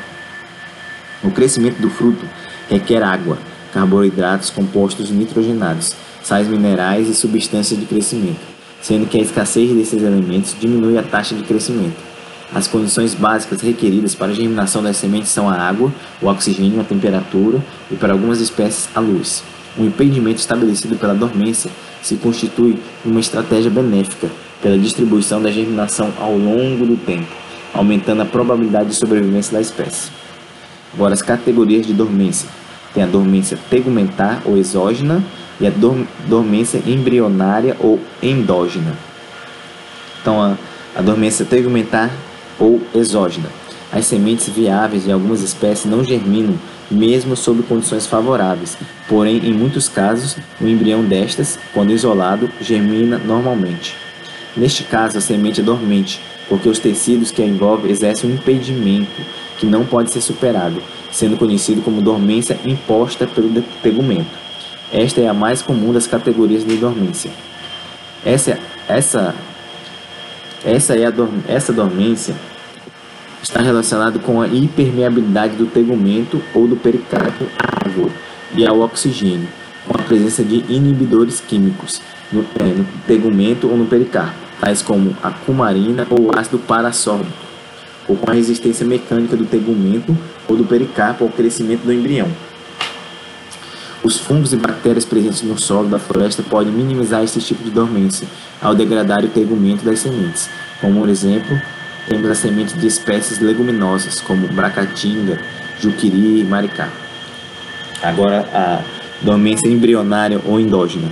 O 1.24 1.32
crescimento 1.32 1.82
do 1.82 1.90
fruto 1.90 2.26
requer 2.70 3.04
água, 3.04 3.38
carboidratos 3.72 4.50
compostos 4.50 5.10
nitrogenados, 5.10 5.96
sais 6.24 6.48
minerais 6.48 7.08
e 7.08 7.13
substâncias 7.13 7.80
de 7.80 7.86
crescimento, 7.86 8.40
sendo 8.82 9.08
que 9.08 9.18
a 9.18 9.22
escassez 9.22 9.72
desses 9.72 10.01
elementos 10.04 10.56
diminui 10.60 10.98
a 10.98 11.04
taxa 11.04 11.36
de 11.36 11.44
crescimento. 11.44 12.12
As 12.54 12.68
condições 12.68 13.13
básicas 13.13 13.62
requeridas 13.62 14.13
para 14.13 14.32
a 14.32 14.36
germinação 14.36 14.84
das 14.84 14.98
sementes 14.98 15.30
são 15.30 15.48
a 15.50 15.54
água, 15.54 15.92
o 16.22 16.28
oxigênio, 16.28 16.82
a 16.82 16.84
temperatura 16.84 17.63
e, 17.90 17.96
para 17.96 18.12
algumas 18.12 18.42
espécies, 18.42 18.90
a 18.94 19.00
luz. 19.00 19.42
O 19.78 19.84
impedimento 19.84 20.40
estabelecido 20.40 20.98
pela 20.98 21.16
dormência 21.16 21.72
se 22.01 22.16
constitui 22.18 22.78
uma 23.06 23.22
estratégia 23.22 23.72
benéfica 23.72 24.30
pela 24.62 24.78
distribuição 24.78 25.42
da 25.42 25.50
germinação 25.50 26.12
ao 26.20 26.38
longo 26.38 26.86
do 26.86 26.98
tempo, 26.98 27.32
aumentando 27.74 28.22
a 28.22 28.25
probabilidade 28.25 28.90
de 28.90 28.96
sobrevivência 28.96 29.54
da 29.54 29.62
espécie. 29.62 30.12
Agora, 30.94 31.13
as 31.13 31.22
categorias 31.22 31.88
de 31.88 31.94
dormência. 31.94 32.50
Tem 32.94 33.04
a 33.04 33.08
dormência 33.08 33.58
tegumentar 33.70 34.42
ou 34.46 34.58
exógena 34.58 35.24
e 35.60 35.68
a 35.68 35.72
dormência 36.28 36.82
embrionária 36.86 37.76
ou 37.80 38.00
endógena. 38.22 38.94
Então, 40.22 40.42
a, 40.42 40.58
a 40.96 41.02
dormência 41.02 41.46
tegumentar 41.46 42.12
ou 42.60 42.82
exógena. 42.94 43.50
As 43.92 44.06
sementes 44.06 44.48
viáveis 44.48 45.04
de 45.04 45.12
algumas 45.12 45.42
espécies 45.42 45.86
não 45.86 46.04
germinam 46.04 46.58
mesmo 46.90 47.36
sob 47.36 47.64
condições 47.64 48.06
favoráveis. 48.06 48.78
Porém, 49.08 49.38
em 49.46 49.54
muitos 49.54 49.90
casos, 49.90 50.38
o 50.60 50.68
embrião 50.68 51.04
destas, 51.04 51.60
quando 51.74 51.92
isolado, 51.92 52.50
germina 52.62 53.18
normalmente. 53.18 53.96
Neste 54.56 54.84
caso, 54.84 55.18
a 55.18 55.22
semente 55.22 55.62
é 55.62 55.64
dormente, 55.64 56.22
porque 56.48 56.68
os 56.68 56.80
tecidos 56.80 57.32
que 57.32 57.42
a 57.42 57.46
envolvem 57.46 57.92
exercem 57.92 58.30
um 58.30 58.34
impedimento 58.34 59.22
que 59.62 59.68
não 59.68 59.86
pode 59.86 60.10
ser 60.10 60.22
superado, 60.22 60.82
sendo 61.12 61.38
conhecido 61.38 61.84
como 61.84 62.01
dormência 62.01 62.60
imposta 62.65 63.27
pelo 63.27 63.62
tegumento. 63.84 64.32
Esta 64.91 65.22
é 65.22 65.27
a 65.27 65.36
mais 65.36 65.62
comum 65.62 65.94
das 65.94 66.08
categorias 66.08 66.65
de 66.65 66.77
dormência. 66.77 67.30
Essa, 68.25 68.58
essa, 68.89 69.36
essa, 70.65 70.96
é 70.96 71.06
a, 71.06 71.13
essa 71.48 71.72
dormência 71.72 72.34
está 73.44 73.62
relacionado 73.62 74.20
com 74.20 74.41
a 74.41 74.48
impermeabilidade 74.48 75.56
do 75.56 75.68
tegumento 75.68 76.41
ou 76.56 76.68
do 76.68 76.75
pericarpo 76.75 77.46
à 77.60 77.88
água 77.88 78.10
e 78.56 78.65
ao 78.65 78.80
oxigênio, 78.80 79.48
com 79.88 79.96
a 79.96 80.01
presença 80.01 80.44
de 80.44 80.65
inibidores 80.74 81.39
químicos 81.39 82.01
no, 82.34 82.41
é, 82.60 82.63
no 82.63 82.86
tegumento 83.06 83.70
ou 83.70 83.77
no 83.77 83.86
pericarpo, 83.86 84.34
tais 84.60 84.82
como 84.82 85.15
a 85.22 85.30
cumarina 85.30 86.08
ou 86.10 86.32
ácido 86.36 86.58
parassórbico, 86.58 87.50
ou 88.12 88.18
com 88.18 88.30
a 88.30 88.34
resistência 88.34 88.86
mecânica 88.86 89.38
do 89.38 89.46
tegumento 89.46 90.15
ou 90.46 90.58
do 90.58 90.65
pericarpo 90.65 91.24
ao 91.24 91.30
crescimento 91.30 91.84
do 91.84 91.94
embrião. 91.94 92.27
Os 94.03 94.18
fungos 94.18 94.51
e 94.51 94.58
bactérias 94.58 95.06
presentes 95.06 95.41
no 95.44 95.58
solo 95.58 95.88
da 95.88 95.98
floresta 95.98 96.44
podem 96.44 96.74
minimizar 96.74 97.24
esse 97.24 97.39
tipo 97.39 97.63
de 97.63 97.70
dormência 97.70 98.27
ao 98.62 98.75
degradar 98.75 99.24
o 99.24 99.30
tegumento 99.30 99.86
das 99.86 100.00
sementes, 100.00 100.50
como 100.82 101.00
por 101.00 101.08
exemplo 101.08 101.58
temos 102.10 102.30
as 102.30 102.39
sementes 102.39 102.77
de 102.77 102.86
espécies 102.86 103.39
leguminosas, 103.39 104.20
como 104.20 104.46
bracatinga, 104.50 105.39
juquiri 105.80 106.41
e 106.41 106.44
maricá. 106.44 106.89
Agora, 108.03 108.46
a 108.53 108.82
dormência 109.22 109.70
embrionária 109.70 110.41
ou 110.46 110.60
endógena. 110.60 111.08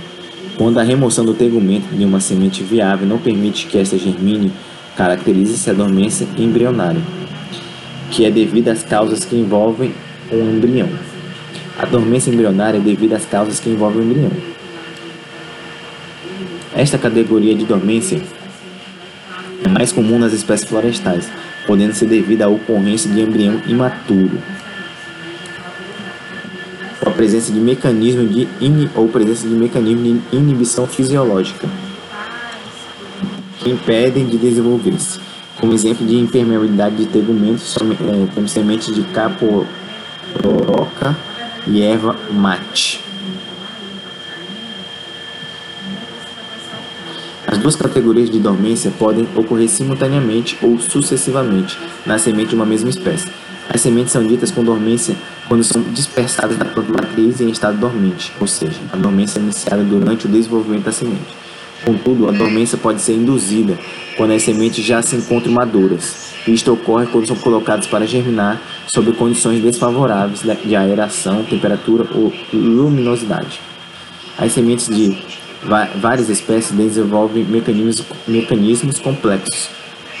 Quando 0.58 0.78
a 0.78 0.82
remoção 0.82 1.24
do 1.24 1.32
tegumento 1.32 1.86
de 1.94 2.04
uma 2.04 2.20
semente 2.20 2.62
viável 2.62 3.06
não 3.06 3.16
permite 3.16 3.66
que 3.66 3.78
esta 3.78 3.96
germine, 3.96 4.52
caracteriza-se 5.00 5.70
a 5.70 5.72
dormência 5.72 6.26
embrionária, 6.36 7.00
que 8.10 8.26
é 8.26 8.30
devida 8.30 8.70
às 8.70 8.82
causas 8.82 9.24
que 9.24 9.34
envolvem 9.34 9.94
o 10.30 10.36
embrião. 10.36 10.90
A 11.78 11.86
dormência 11.86 12.30
embrionária 12.30 12.76
é 12.76 12.80
devida 12.82 13.16
às 13.16 13.24
causas 13.24 13.58
que 13.58 13.70
envolvem 13.70 14.02
o 14.02 14.04
embrião. 14.04 14.30
Esta 16.76 16.98
categoria 16.98 17.54
de 17.54 17.64
dormência 17.64 18.20
é 19.64 19.68
mais 19.70 19.90
comum 19.90 20.18
nas 20.18 20.34
espécies 20.34 20.68
florestais, 20.68 21.30
podendo 21.66 21.94
ser 21.94 22.04
devida 22.04 22.44
à 22.44 22.48
ocorrência 22.48 23.10
de 23.10 23.22
embrião 23.22 23.58
imaturo, 23.66 24.38
ou 27.00 27.08
a 27.08 27.10
presença 27.10 27.50
de 27.50 27.58
mecanismo 27.58 28.28
de 28.28 28.46
in, 28.60 28.90
ou 28.94 29.08
presença 29.08 29.48
de 29.48 29.54
mecanismo 29.54 30.02
de 30.30 30.36
inibição 30.36 30.86
fisiológica 30.86 31.66
que 33.60 33.70
impedem 33.70 34.26
de 34.26 34.36
desenvolver-se. 34.36 35.20
Como 35.60 35.72
exemplo 35.74 36.06
de 36.06 36.16
impermeabilidade 36.16 36.96
de 36.96 37.06
tegumentos, 37.06 37.76
é, 37.76 38.26
temos 38.34 38.50
sementes 38.50 38.94
de 38.94 39.02
caporoca 39.02 39.56
e 41.66 41.82
erva 41.82 42.16
mate. 42.32 43.04
As 47.46 47.58
duas 47.58 47.76
categorias 47.76 48.30
de 48.30 48.38
dormência 48.38 48.90
podem 48.92 49.28
ocorrer 49.34 49.68
simultaneamente 49.68 50.56
ou 50.62 50.78
sucessivamente 50.78 51.76
na 52.06 52.16
semente 52.16 52.50
de 52.50 52.54
uma 52.54 52.64
mesma 52.64 52.88
espécie. 52.88 53.28
As 53.68 53.80
sementes 53.80 54.12
são 54.12 54.26
ditas 54.26 54.50
com 54.50 54.64
dormência 54.64 55.14
quando 55.46 55.62
são 55.64 55.82
dispersadas 55.82 56.56
da 56.56 56.64
planta 56.64 56.92
matriz 56.92 57.40
em 57.40 57.50
estado 57.50 57.76
dormente, 57.76 58.32
ou 58.40 58.46
seja, 58.46 58.80
a 58.92 58.96
dormência 58.96 59.38
é 59.38 59.42
iniciada 59.42 59.82
durante 59.82 60.26
o 60.26 60.28
desenvolvimento 60.28 60.84
da 60.84 60.92
semente. 60.92 61.39
Contudo, 61.84 62.28
a 62.28 62.32
dormência 62.32 62.76
pode 62.76 63.00
ser 63.00 63.14
induzida 63.14 63.78
quando 64.16 64.32
as 64.32 64.42
sementes 64.42 64.84
já 64.84 65.00
se 65.00 65.16
encontram 65.16 65.52
maduras. 65.52 66.34
Isto 66.46 66.72
ocorre 66.72 67.06
quando 67.06 67.26
são 67.26 67.36
colocadas 67.36 67.86
para 67.86 68.06
germinar 68.06 68.60
sob 68.86 69.12
condições 69.12 69.62
desfavoráveis 69.62 70.42
de 70.64 70.76
aeração, 70.76 71.44
temperatura 71.44 72.06
ou 72.14 72.32
luminosidade. 72.52 73.60
As 74.38 74.52
sementes 74.52 74.88
de 74.88 75.16
várias 75.96 76.28
espécies 76.28 76.72
desenvolvem 76.72 77.44
mecanismos, 77.44 78.02
mecanismos 78.26 78.98
complexos, 78.98 79.68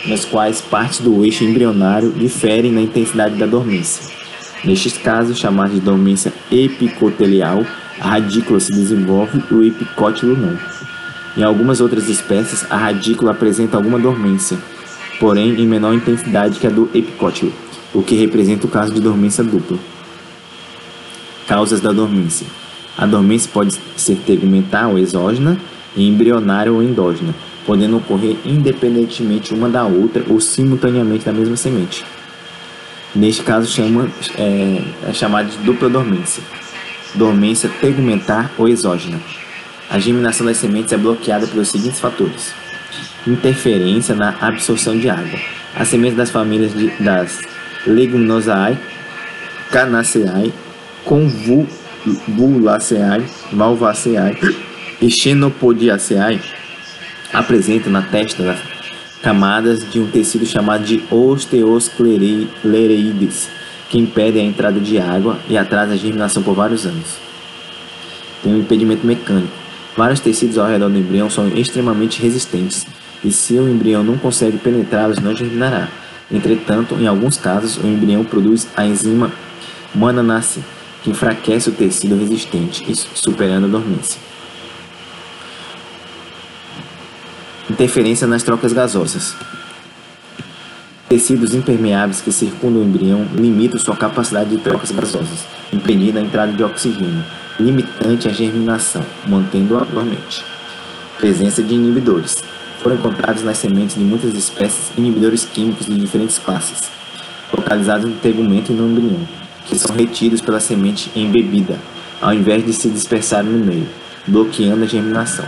nos 0.06 0.24
quais 0.24 0.60
partes 0.60 1.00
do 1.00 1.24
eixo 1.24 1.44
embrionário 1.44 2.10
diferem 2.12 2.72
na 2.72 2.82
intensidade 2.82 3.36
da 3.36 3.46
dormência. 3.46 4.10
Nestes 4.64 4.98
casos, 4.98 5.38
chamados 5.38 5.74
de 5.74 5.80
dormência 5.80 6.32
epicotelial, 6.50 7.64
a 7.98 8.10
radícula 8.10 8.60
se 8.60 8.72
desenvolve 8.72 9.42
e 9.50 9.54
o 9.54 9.64
epicótilo 9.64 10.36
não. 10.36 10.58
Em 11.36 11.42
algumas 11.44 11.80
outras 11.80 12.08
espécies, 12.08 12.66
a 12.68 12.76
radícula 12.76 13.30
apresenta 13.30 13.76
alguma 13.76 13.98
dormência, 13.98 14.58
porém 15.20 15.60
em 15.60 15.66
menor 15.66 15.94
intensidade 15.94 16.58
que 16.58 16.66
a 16.66 16.70
do 16.70 16.90
epicótilo, 16.92 17.52
o 17.94 18.02
que 18.02 18.16
representa 18.16 18.66
o 18.66 18.70
caso 18.70 18.92
de 18.92 19.00
dormência 19.00 19.44
dupla. 19.44 19.78
Causas 21.46 21.80
da 21.80 21.92
dormência. 21.92 22.46
A 22.98 23.06
dormência 23.06 23.48
pode 23.52 23.76
ser 23.96 24.16
tegumentar 24.26 24.88
ou 24.88 24.98
exógena 24.98 25.56
e 25.96 26.08
embrionária 26.08 26.72
ou 26.72 26.82
endógena, 26.82 27.34
podendo 27.64 27.98
ocorrer 27.98 28.36
independentemente 28.44 29.54
uma 29.54 29.68
da 29.68 29.84
outra 29.84 30.24
ou 30.28 30.40
simultaneamente 30.40 31.24
da 31.24 31.32
mesma 31.32 31.56
semente. 31.56 32.04
Neste 33.14 33.42
caso, 33.42 33.70
chama, 33.70 34.08
é, 34.36 34.82
é 35.08 35.12
chamado 35.12 35.48
de 35.48 35.58
dupla 35.58 35.88
dormência. 35.88 36.42
Dormência 37.14 37.70
tegumentar 37.80 38.52
ou 38.58 38.68
exógena. 38.68 39.20
A 39.90 39.98
germinação 39.98 40.46
das 40.46 40.56
sementes 40.56 40.92
é 40.92 40.96
bloqueada 40.96 41.48
pelos 41.48 41.68
seguintes 41.68 41.98
fatores: 41.98 42.54
interferência 43.26 44.14
na 44.14 44.36
absorção 44.40 44.96
de 44.96 45.10
água. 45.10 45.38
As 45.74 45.88
sementes 45.88 46.16
das 46.16 46.30
famílias 46.30 46.72
de, 46.72 46.88
das 47.02 47.40
Leguminosae, 47.84 48.78
Canaceae, 49.70 50.54
Convul 51.04 51.66
Bulaceae, 52.28 53.24
Malvaceae 53.52 54.38
e 55.02 55.10
Xenopodiaceae 55.10 56.40
apresenta 57.32 57.88
na 57.90 58.02
testa 58.02 58.56
camadas 59.22 59.88
de 59.90 59.98
um 60.00 60.10
tecido 60.10 60.44
chamado 60.46 60.84
de 60.84 61.02
osteosclereides, 61.10 63.48
que 63.88 63.98
impedem 63.98 64.46
a 64.46 64.48
entrada 64.48 64.78
de 64.80 64.98
água 64.98 65.38
e 65.48 65.56
atrasa 65.58 65.94
a 65.94 65.96
germinação 65.96 66.42
por 66.42 66.54
vários 66.54 66.86
anos. 66.86 67.16
Tem 68.42 68.54
um 68.54 68.60
impedimento 68.60 69.06
mecânico. 69.06 69.59
Vários 69.96 70.20
tecidos 70.20 70.56
ao 70.56 70.68
redor 70.68 70.88
do 70.88 70.98
embrião 70.98 71.28
são 71.28 71.48
extremamente 71.48 72.22
resistentes, 72.22 72.86
e 73.24 73.30
se 73.30 73.54
o 73.54 73.68
embrião 73.68 74.02
não 74.02 74.16
consegue 74.16 74.58
penetrá-los, 74.58 75.18
não 75.18 75.34
germinará. 75.34 75.88
Entretanto, 76.32 76.94
em 76.94 77.06
alguns 77.06 77.36
casos, 77.36 77.76
o 77.76 77.86
embrião 77.86 78.24
produz 78.24 78.68
a 78.76 78.86
enzima 78.86 79.32
mananase, 79.94 80.62
que 81.02 81.10
enfraquece 81.10 81.68
o 81.68 81.72
tecido 81.72 82.16
resistente, 82.16 82.84
superando 83.14 83.64
a 83.64 83.68
dormência. 83.68 84.20
Interferência 87.68 88.26
nas 88.26 88.42
trocas 88.42 88.72
gasosas. 88.72 89.34
Tecidos 91.08 91.54
impermeáveis 91.54 92.20
que 92.20 92.30
circundam 92.30 92.82
o 92.82 92.84
embrião 92.84 93.26
limitam 93.34 93.80
sua 93.80 93.96
capacidade 93.96 94.50
de 94.50 94.58
trocas 94.58 94.92
gasosas, 94.92 95.44
impedindo 95.72 96.18
a 96.18 96.22
entrada 96.22 96.52
de 96.52 96.62
oxigênio, 96.62 97.24
limitante 97.60 98.28
a 98.28 98.32
germinação, 98.32 99.04
mantendo-a 99.26 99.84
dormente. 99.84 100.44
Presença 101.18 101.62
de 101.62 101.74
inibidores. 101.74 102.42
Foram 102.82 102.96
encontrados 102.96 103.42
nas 103.42 103.58
sementes 103.58 103.96
de 103.96 104.02
muitas 104.02 104.34
espécies 104.34 104.90
inibidores 104.96 105.44
químicos 105.44 105.86
de 105.86 105.98
diferentes 105.98 106.38
classes, 106.38 106.88
localizados 107.52 108.08
no 108.08 108.16
tegumento 108.16 108.72
e 108.72 108.74
no 108.74 108.88
embrião, 108.88 109.28
que 109.66 109.78
são 109.78 109.94
retidos 109.94 110.40
pela 110.40 110.60
semente 110.60 111.10
embebida, 111.14 111.78
ao 112.20 112.32
invés 112.32 112.64
de 112.64 112.72
se 112.72 112.88
dispersarem 112.88 113.50
no 113.50 113.64
meio, 113.64 113.86
bloqueando 114.26 114.84
a 114.84 114.86
germinação. 114.86 115.44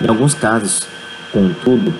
Em 0.00 0.08
alguns 0.08 0.32
casos, 0.32 0.86
Contudo, 1.32 1.94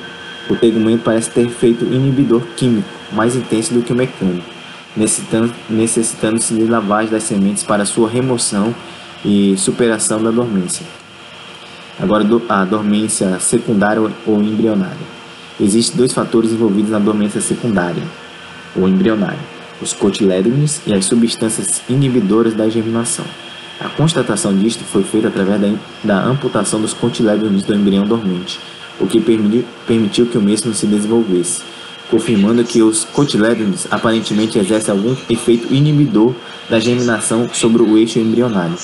o 0.48 0.56
tegumento 0.56 1.04
parece 1.04 1.30
ter 1.30 1.46
efeito 1.46 1.84
inibidor 1.84 2.42
químico 2.56 2.88
mais 3.12 3.36
intenso 3.36 3.72
do 3.72 3.82
que 3.82 3.92
o 3.92 3.96
mecânico, 3.96 4.48
necessitando-se 5.68 6.54
de 6.54 6.64
lavagem 6.64 7.12
das 7.12 7.22
sementes 7.22 7.62
para 7.62 7.84
sua 7.84 8.08
remoção 8.08 8.74
e 9.24 9.56
superação 9.56 10.22
da 10.22 10.30
dormência. 10.30 10.84
Agora, 11.98 12.24
a 12.48 12.64
dormência 12.64 13.38
secundária 13.38 14.02
ou 14.26 14.42
embrionária. 14.42 15.20
Existem 15.60 15.96
dois 15.96 16.12
fatores 16.12 16.52
envolvidos 16.52 16.90
na 16.90 16.98
dormência 16.98 17.40
secundária 17.40 18.02
ou 18.74 18.88
embrionária: 18.88 19.40
os 19.82 19.92
cotilédones 19.92 20.80
e 20.86 20.94
as 20.94 21.04
substâncias 21.04 21.82
inibidoras 21.88 22.54
da 22.54 22.68
germinação. 22.68 23.24
A 23.78 23.88
constatação 23.88 24.56
disto 24.56 24.84
foi 24.84 25.02
feita 25.02 25.28
através 25.28 25.60
da, 25.60 25.74
da 26.04 26.22
amputação 26.22 26.80
dos 26.80 26.92
cotilédones 26.92 27.62
do 27.64 27.74
embrião 27.74 28.06
dormente 28.06 28.58
o 29.00 29.06
que 29.06 29.20
permitiu 29.86 30.26
que 30.26 30.38
o 30.38 30.42
mesmo 30.42 30.74
se 30.74 30.86
desenvolvesse, 30.86 31.62
confirmando 32.10 32.62
que 32.62 32.82
os 32.82 33.04
cotilédones 33.04 33.88
aparentemente 33.90 34.58
exercem 34.58 34.92
algum 34.92 35.16
efeito 35.28 35.72
inibidor 35.72 36.34
da 36.68 36.78
germinação 36.78 37.48
sobre 37.52 37.82
o 37.82 37.96
eixo 37.96 38.18
embrionário. 38.18 38.76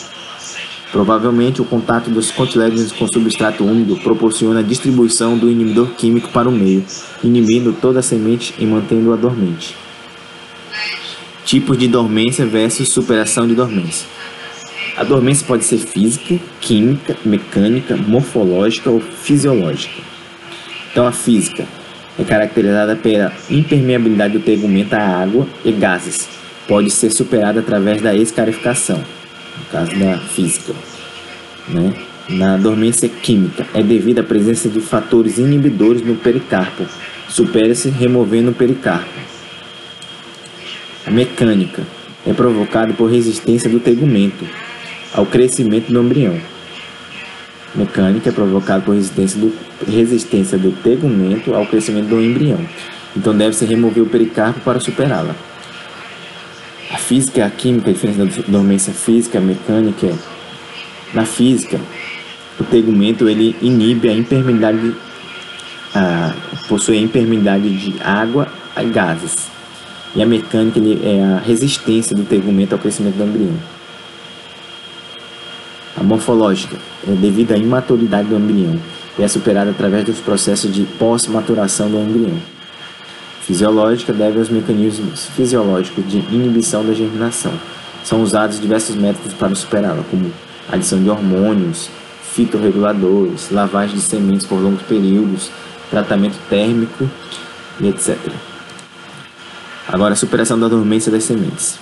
Provavelmente, 0.96 1.60
o 1.60 1.64
contato 1.66 2.08
dos 2.08 2.30
cotilédones 2.30 2.90
com 2.90 3.06
substrato 3.06 3.62
úmido 3.62 3.96
proporciona 3.96 4.60
a 4.60 4.62
distribuição 4.62 5.36
do 5.36 5.50
inibidor 5.50 5.88
químico 5.88 6.30
para 6.30 6.48
o 6.48 6.52
meio, 6.52 6.82
inibindo 7.22 7.76
toda 7.78 7.98
a 7.98 8.02
semente 8.02 8.54
e 8.58 8.64
mantendo-a 8.64 9.14
dormente. 9.14 9.76
Tipos 11.44 11.76
de 11.76 11.86
dormência 11.86 12.46
versus 12.46 12.88
superação 12.88 13.46
de 13.46 13.54
dormência. 13.54 14.06
A 14.96 15.04
dormência 15.04 15.46
pode 15.46 15.66
ser 15.66 15.76
física, 15.76 16.38
química, 16.62 17.14
mecânica, 17.26 17.94
morfológica 17.94 18.88
ou 18.88 18.98
fisiológica. 18.98 20.00
Então, 20.90 21.06
a 21.06 21.12
física 21.12 21.66
é 22.18 22.24
caracterizada 22.24 22.96
pela 22.96 23.34
impermeabilidade 23.50 24.38
do 24.38 24.42
tegumento 24.42 24.94
à 24.94 25.02
água 25.02 25.46
e 25.62 25.72
gases. 25.72 26.26
Pode 26.66 26.90
ser 26.90 27.10
superada 27.10 27.60
através 27.60 28.00
da 28.00 28.16
escarificação, 28.16 29.04
no 29.58 29.64
caso 29.70 29.96
da 29.98 30.18
física. 30.18 30.74
Né? 31.68 31.94
Na 32.28 32.56
dormência 32.56 33.08
química, 33.08 33.66
é 33.72 33.82
devido 33.82 34.18
à 34.18 34.22
presença 34.22 34.68
de 34.68 34.80
fatores 34.80 35.38
inibidores 35.38 36.02
no 36.02 36.16
pericarpo. 36.16 36.84
Supera-se 37.28 37.88
removendo 37.88 38.50
o 38.50 38.54
pericarpo. 38.54 39.08
A 41.06 41.10
mecânica 41.10 41.82
é 42.26 42.32
provocada 42.32 42.92
por 42.92 43.10
resistência 43.10 43.70
do 43.70 43.78
tegumento, 43.78 44.44
ao 45.14 45.24
crescimento 45.24 45.92
do 45.92 46.02
embrião. 46.02 46.36
Mecânica 47.74 48.30
é 48.30 48.32
provocada 48.32 48.82
por 48.82 48.94
resistência 48.94 49.38
do, 49.38 49.52
resistência 49.86 50.58
do 50.58 50.72
tegumento 50.82 51.54
ao 51.54 51.66
crescimento 51.66 52.08
do 52.08 52.20
embrião. 52.20 52.58
Então 53.16 53.36
deve-se 53.36 53.64
remover 53.64 54.02
o 54.02 54.06
pericarpo 54.06 54.60
para 54.60 54.80
superá-la. 54.80 55.34
A 56.96 56.98
física 56.98 57.40
e 57.40 57.42
a 57.42 57.50
química, 57.50 57.90
a 57.90 57.92
diferença 57.92 58.24
da 58.24 58.48
dormência 58.48 58.90
física 58.90 59.38
mecânica 59.38 60.06
é, 60.06 60.14
na 61.12 61.26
física, 61.26 61.78
o 62.58 62.64
tegumento 62.64 63.28
ele 63.28 63.54
inibe 63.60 64.08
a 64.08 64.14
impermeabilidade, 64.14 64.94
a, 65.94 66.32
possui 66.66 66.96
a 66.96 67.00
impermeabilidade 67.02 67.76
de 67.76 68.02
água 68.02 68.48
a 68.74 68.82
gases. 68.82 69.48
E 70.14 70.22
a 70.22 70.26
mecânica 70.26 70.78
ele 70.78 70.98
é 71.06 71.22
a 71.22 71.38
resistência 71.38 72.16
do 72.16 72.24
tegumento 72.24 72.72
ao 72.72 72.78
crescimento 72.78 73.16
do 73.16 73.24
embrião 73.24 73.76
morfológica 76.02 76.76
é 77.06 77.12
devido 77.12 77.52
à 77.52 77.58
imaturidade 77.58 78.28
do 78.28 78.36
embrião 78.36 78.78
e 79.18 79.22
é 79.22 79.28
superada 79.28 79.70
através 79.70 80.04
dos 80.04 80.20
processos 80.20 80.72
de 80.72 80.84
pós-maturação 80.84 81.90
do 81.90 81.98
embrião. 81.98 82.55
Fisiológica 83.46 84.12
deve 84.12 84.40
aos 84.40 84.48
mecanismos 84.48 85.26
fisiológicos 85.26 86.04
de 86.10 86.18
inibição 86.18 86.84
da 86.84 86.92
germinação. 86.92 87.52
São 88.02 88.20
usados 88.20 88.60
diversos 88.60 88.96
métodos 88.96 89.34
para 89.34 89.54
superá-la, 89.54 90.02
como 90.10 90.32
adição 90.68 91.00
de 91.00 91.08
hormônios, 91.08 91.88
fitorreguladores, 92.32 93.52
lavagem 93.52 93.94
de 93.94 94.02
sementes 94.02 94.44
por 94.44 94.56
longos 94.56 94.82
períodos, 94.82 95.48
tratamento 95.88 96.36
térmico 96.50 97.08
e 97.78 97.86
etc. 97.86 98.18
Agora, 99.86 100.14
a 100.14 100.16
superação 100.16 100.58
da 100.58 100.66
dormência 100.66 101.12
das 101.12 101.22
sementes. 101.22 101.78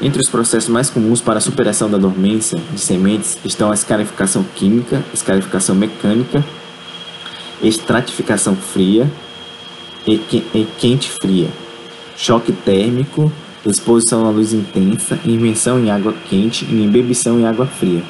Entre 0.00 0.20
os 0.20 0.28
processos 0.28 0.68
mais 0.68 0.90
comuns 0.90 1.20
para 1.20 1.38
a 1.38 1.40
superação 1.40 1.88
da 1.88 1.98
dormência 1.98 2.60
de 2.72 2.80
sementes 2.80 3.38
estão 3.44 3.70
a 3.70 3.74
escarificação 3.74 4.44
química, 4.56 5.04
escarificação 5.14 5.76
mecânica, 5.76 6.44
estratificação 7.62 8.56
fria 8.56 9.08
e 10.06 10.66
quente-fria, 10.78 11.48
choque 12.16 12.52
térmico, 12.52 13.30
exposição 13.64 14.26
à 14.26 14.30
luz 14.30 14.52
intensa, 14.52 15.18
imersão 15.24 15.78
em 15.78 15.90
água 15.90 16.14
quente 16.28 16.64
e 16.64 16.82
embebição 16.82 17.38
em 17.38 17.46
água 17.46 17.66
fria. 17.66 18.02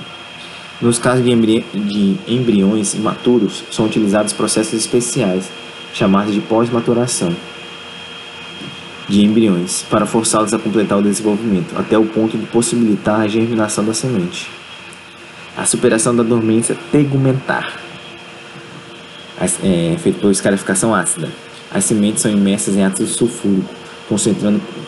Nos 0.81 0.99
casos 0.99 1.25
de, 1.25 1.31
embri 1.31 1.65
de 1.75 2.17
embriões 2.27 2.95
imaturos, 2.95 3.63
são 3.71 3.87
utilizados 3.87 4.33
processos 4.33 4.73
especiais, 4.73 5.49
chamados 5.93 6.35
de 6.35 6.41
pós-maturação 6.41 7.35
de 9.09 9.23
embriões 9.23 9.85
para 9.91 10.07
forçá-los 10.07 10.55
a 10.55 10.59
completar 10.59 10.99
o 10.99 11.03
desenvolvimento, 11.03 11.79
até 11.79 11.99
o 11.99 12.05
ponto 12.07 12.39
de 12.39 12.47
possibilitar 12.47 13.21
a 13.21 13.29
germinação 13.29 13.85
da 13.85 13.93
semente. 13.93 14.51
A 15.57 15.67
superação 15.67 16.17
da 16.17 16.23
dormência 16.23 16.77
tegumentar 16.91 17.79
é 19.63 19.97
feita 19.99 20.19
por 20.19 20.31
escarificação 20.31 20.95
ácida. 20.95 21.29
As 21.73 21.85
sementes 21.85 22.23
são 22.23 22.31
imersas 22.31 22.77
em 22.77 22.85
ácido 22.85 23.09
sulfúrico, 23.09 23.75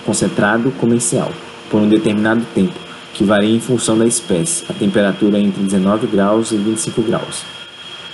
concentrado 0.05 0.70
comercial, 0.73 1.33
por 1.70 1.81
um 1.81 1.88
determinado 1.88 2.44
tempo, 2.55 2.75
que 3.14 3.25
varia 3.25 3.55
em 3.55 3.61
função 3.61 3.97
da 3.97 4.07
espécie, 4.07 4.64
a 4.68 4.73
temperatura 4.73 5.38
entre 5.38 5.62
19 5.62 6.07
graus 6.07 6.53
e 6.53 6.57
25 6.57 7.03
graus, 7.03 7.42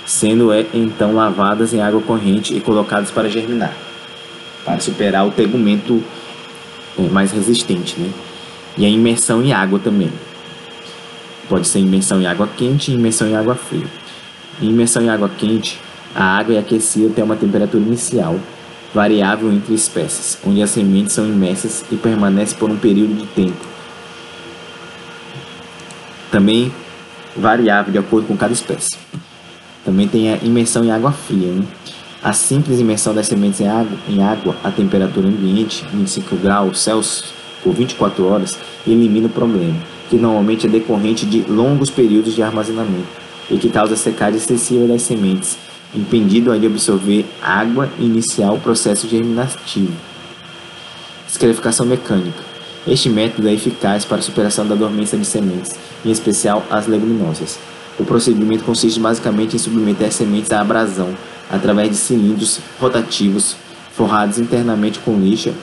sendo 0.05 0.53
é, 0.53 0.65
então 0.73 1.13
lavadas 1.13 1.73
em 1.73 1.81
água 1.81 2.01
corrente 2.01 2.55
e 2.55 2.61
colocadas 2.61 3.11
para 3.11 3.29
germinar 3.29 3.73
para 4.65 4.79
superar 4.79 5.25
o 5.25 5.31
tegumento 5.31 6.03
é, 6.97 7.01
mais 7.03 7.31
resistente, 7.31 7.99
né? 7.99 8.11
E 8.77 8.85
a 8.85 8.89
imersão 8.89 9.43
em 9.43 9.51
água 9.51 9.79
também. 9.79 10.11
Pode 11.49 11.67
ser 11.67 11.79
imersão 11.79 12.21
em 12.21 12.25
água 12.25 12.47
quente 12.47 12.91
e 12.91 12.93
imersão 12.93 13.27
em 13.27 13.35
água 13.35 13.55
fria. 13.55 13.85
Em 14.61 14.69
imersão 14.69 15.01
em 15.01 15.09
água 15.09 15.29
quente, 15.29 15.79
a 16.15 16.37
água 16.37 16.55
é 16.55 16.59
aquecida 16.59 17.07
até 17.07 17.23
uma 17.23 17.35
temperatura 17.35 17.83
inicial, 17.83 18.39
variável 18.93 19.51
entre 19.51 19.73
espécies, 19.73 20.37
onde 20.45 20.61
as 20.61 20.69
sementes 20.69 21.13
são 21.13 21.25
imersas 21.25 21.83
e 21.91 21.95
permanecem 21.95 22.57
por 22.57 22.69
um 22.69 22.77
período 22.77 23.15
de 23.15 23.25
tempo. 23.27 23.65
Também 26.29 26.71
variável 27.35 27.91
de 27.91 27.97
acordo 27.97 28.27
com 28.27 28.35
cada 28.35 28.53
espécie. 28.53 28.97
Também 29.85 30.07
tem 30.07 30.33
a 30.33 30.37
imersão 30.37 30.83
em 30.83 30.91
água 30.91 31.11
fria, 31.11 31.51
né? 31.51 31.65
A 32.23 32.33
simples 32.33 32.79
imersão 32.79 33.15
das 33.15 33.27
sementes 33.27 33.59
em 33.61 33.67
água, 33.67 33.97
em 34.07 34.21
água 34.21 34.55
a 34.63 34.69
temperatura 34.69 35.27
ambiente, 35.27 35.83
25 35.91 36.35
graus 36.35 36.79
Celsius, 36.79 37.33
por 37.63 37.73
24 37.73 38.25
horas, 38.27 38.59
elimina 38.85 39.27
o 39.27 39.29
problema, 39.29 39.75
que 40.09 40.17
normalmente 40.17 40.67
é 40.67 40.69
decorrente 40.69 41.25
de 41.25 41.41
longos 41.41 41.89
períodos 41.89 42.35
de 42.35 42.43
armazenamento 42.43 43.07
e 43.49 43.57
que 43.57 43.69
causa 43.69 43.95
secagem 43.95 44.37
excessiva 44.37 44.87
das 44.87 45.01
sementes 45.01 45.57
impedindo 45.93 46.57
de 46.57 46.65
absorver 46.65 47.25
água 47.41 47.89
e 47.99 48.05
iniciar 48.05 48.51
o 48.51 48.59
processo 48.59 49.07
germinativo. 49.07 49.93
Escarificação 51.27 51.85
mecânica. 51.85 52.51
Este 52.87 53.09
método 53.09 53.47
é 53.47 53.53
eficaz 53.53 54.05
para 54.05 54.17
a 54.17 54.21
superação 54.21 54.67
da 54.67 54.75
dormência 54.75 55.17
de 55.17 55.25
sementes, 55.25 55.75
em 56.03 56.11
especial 56.11 56.65
as 56.69 56.87
leguminosas. 56.87 57.59
O 57.99 58.03
procedimento 58.03 58.63
consiste 58.63 58.99
basicamente 58.99 59.55
em 59.55 59.59
submeter 59.59 60.07
as 60.07 60.15
sementes 60.15 60.51
à 60.51 60.61
abrasão 60.61 61.09
através 61.49 61.89
de 61.89 61.95
cilindros 61.95 62.59
rotativos 62.79 63.55
forrados 63.93 64.39
internamente 64.39 64.99
com 64.99 65.19
lixa 65.19 65.53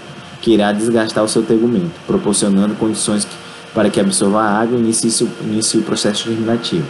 que 0.41 0.53
irá 0.53 0.71
desgastar 0.71 1.25
o 1.25 1.29
seu 1.29 1.43
tegumento, 1.43 1.91
proporcionando 2.07 2.75
condições 2.77 3.27
para 3.75 3.91
que 3.91 4.01
absorva 4.01 4.41
a 4.41 4.61
água 4.61 4.79
e 4.79 4.81
inicie 4.81 5.81
o 5.81 5.83
processo 5.83 6.25
germinativo. 6.25 6.87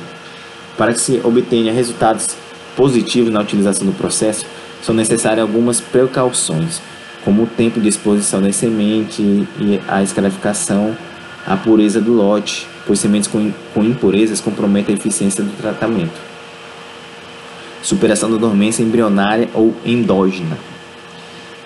Para 0.77 0.93
que 0.93 1.01
se 1.01 1.21
obtenha 1.25 1.73
resultados 1.73 2.37
positivos 2.79 3.33
na 3.33 3.41
utilização 3.41 3.85
do 3.85 3.93
processo, 3.93 4.47
são 4.81 4.95
necessárias 4.95 5.41
algumas 5.41 5.81
precauções, 5.81 6.81
como 7.25 7.43
o 7.43 7.47
tempo 7.47 7.81
de 7.81 7.89
exposição 7.89 8.41
das 8.41 8.55
sementes 8.55 9.19
e 9.19 9.81
a 9.89 10.01
escarificação, 10.01 10.97
a 11.45 11.57
pureza 11.57 12.01
do 12.01 12.13
lote, 12.13 12.69
pois 12.87 13.01
sementes 13.01 13.29
com, 13.29 13.53
com 13.75 13.83
impurezas 13.83 14.41
comprometem 14.41 14.95
a 14.95 14.99
eficiência 14.99 15.43
do 15.43 15.51
tratamento. 15.61 16.21
Superação 17.83 18.31
da 18.31 18.37
dormência 18.37 18.85
embrionária 18.85 19.49
ou 19.53 19.75
endógena. 19.85 20.57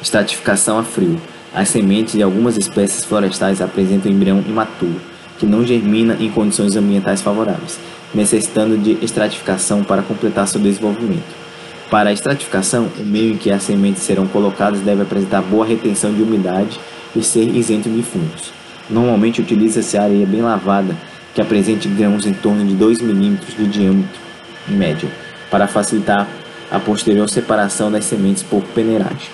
Estratificação 0.01 0.79
a 0.79 0.83
frio. 0.83 1.21
As 1.55 1.69
sementes 1.69 2.15
de 2.15 2.23
algumas 2.23 2.57
espécies 2.57 3.05
florestais 3.05 3.61
apresentam 3.61 4.11
embrião 4.11 4.43
imaturo, 4.49 5.01
que 5.39 5.45
não 5.45 5.67
germina 5.67 6.17
em 6.19 6.31
condições 6.31 6.75
ambientais 6.75 7.21
favoráveis 7.21 7.79
necessitando 8.15 8.77
de 8.77 8.99
estratificação 9.05 9.83
para 9.83 10.03
completar 10.03 10.47
seu 10.47 10.61
desenvolvimento. 10.61 11.43
Para 11.91 12.11
a 12.11 12.13
estratificação, 12.13 12.89
o 12.99 13.05
meio 13.05 13.35
em 13.35 13.37
que 13.37 13.51
as 13.51 13.63
sementes 13.63 14.03
serão 14.03 14.27
colocadas 14.27 14.81
deve 14.81 15.03
apresentar 15.03 15.43
boa 15.43 15.67
retenção 15.67 16.13
de 16.13 16.23
umidade 16.23 16.81
e 17.15 17.23
ser 17.23 17.55
isento 17.55 17.91
de 17.91 18.03
fungos. 18.03 18.53
Normalmente 18.89 19.41
utiliza-se 19.41 19.99
areia 19.99 20.27
bem 20.27 20.41
lavada, 20.41 20.97
que 21.35 21.41
apresente 21.41 21.89
grãos 21.89 22.27
em 22.27 22.33
torno 22.33 22.65
de 22.65 22.75
2 22.75 23.01
mm 23.03 23.37
de 23.59 23.67
diâmetro, 23.67 24.21
em 24.69 24.75
média, 24.75 25.09
para 25.51 25.67
facilitar 25.67 26.27
a 26.71 26.79
posterior 26.79 27.29
separação 27.29 27.91
das 27.91 28.05
sementes 28.05 28.43
por 28.43 28.63
peneiragem. 28.63 29.29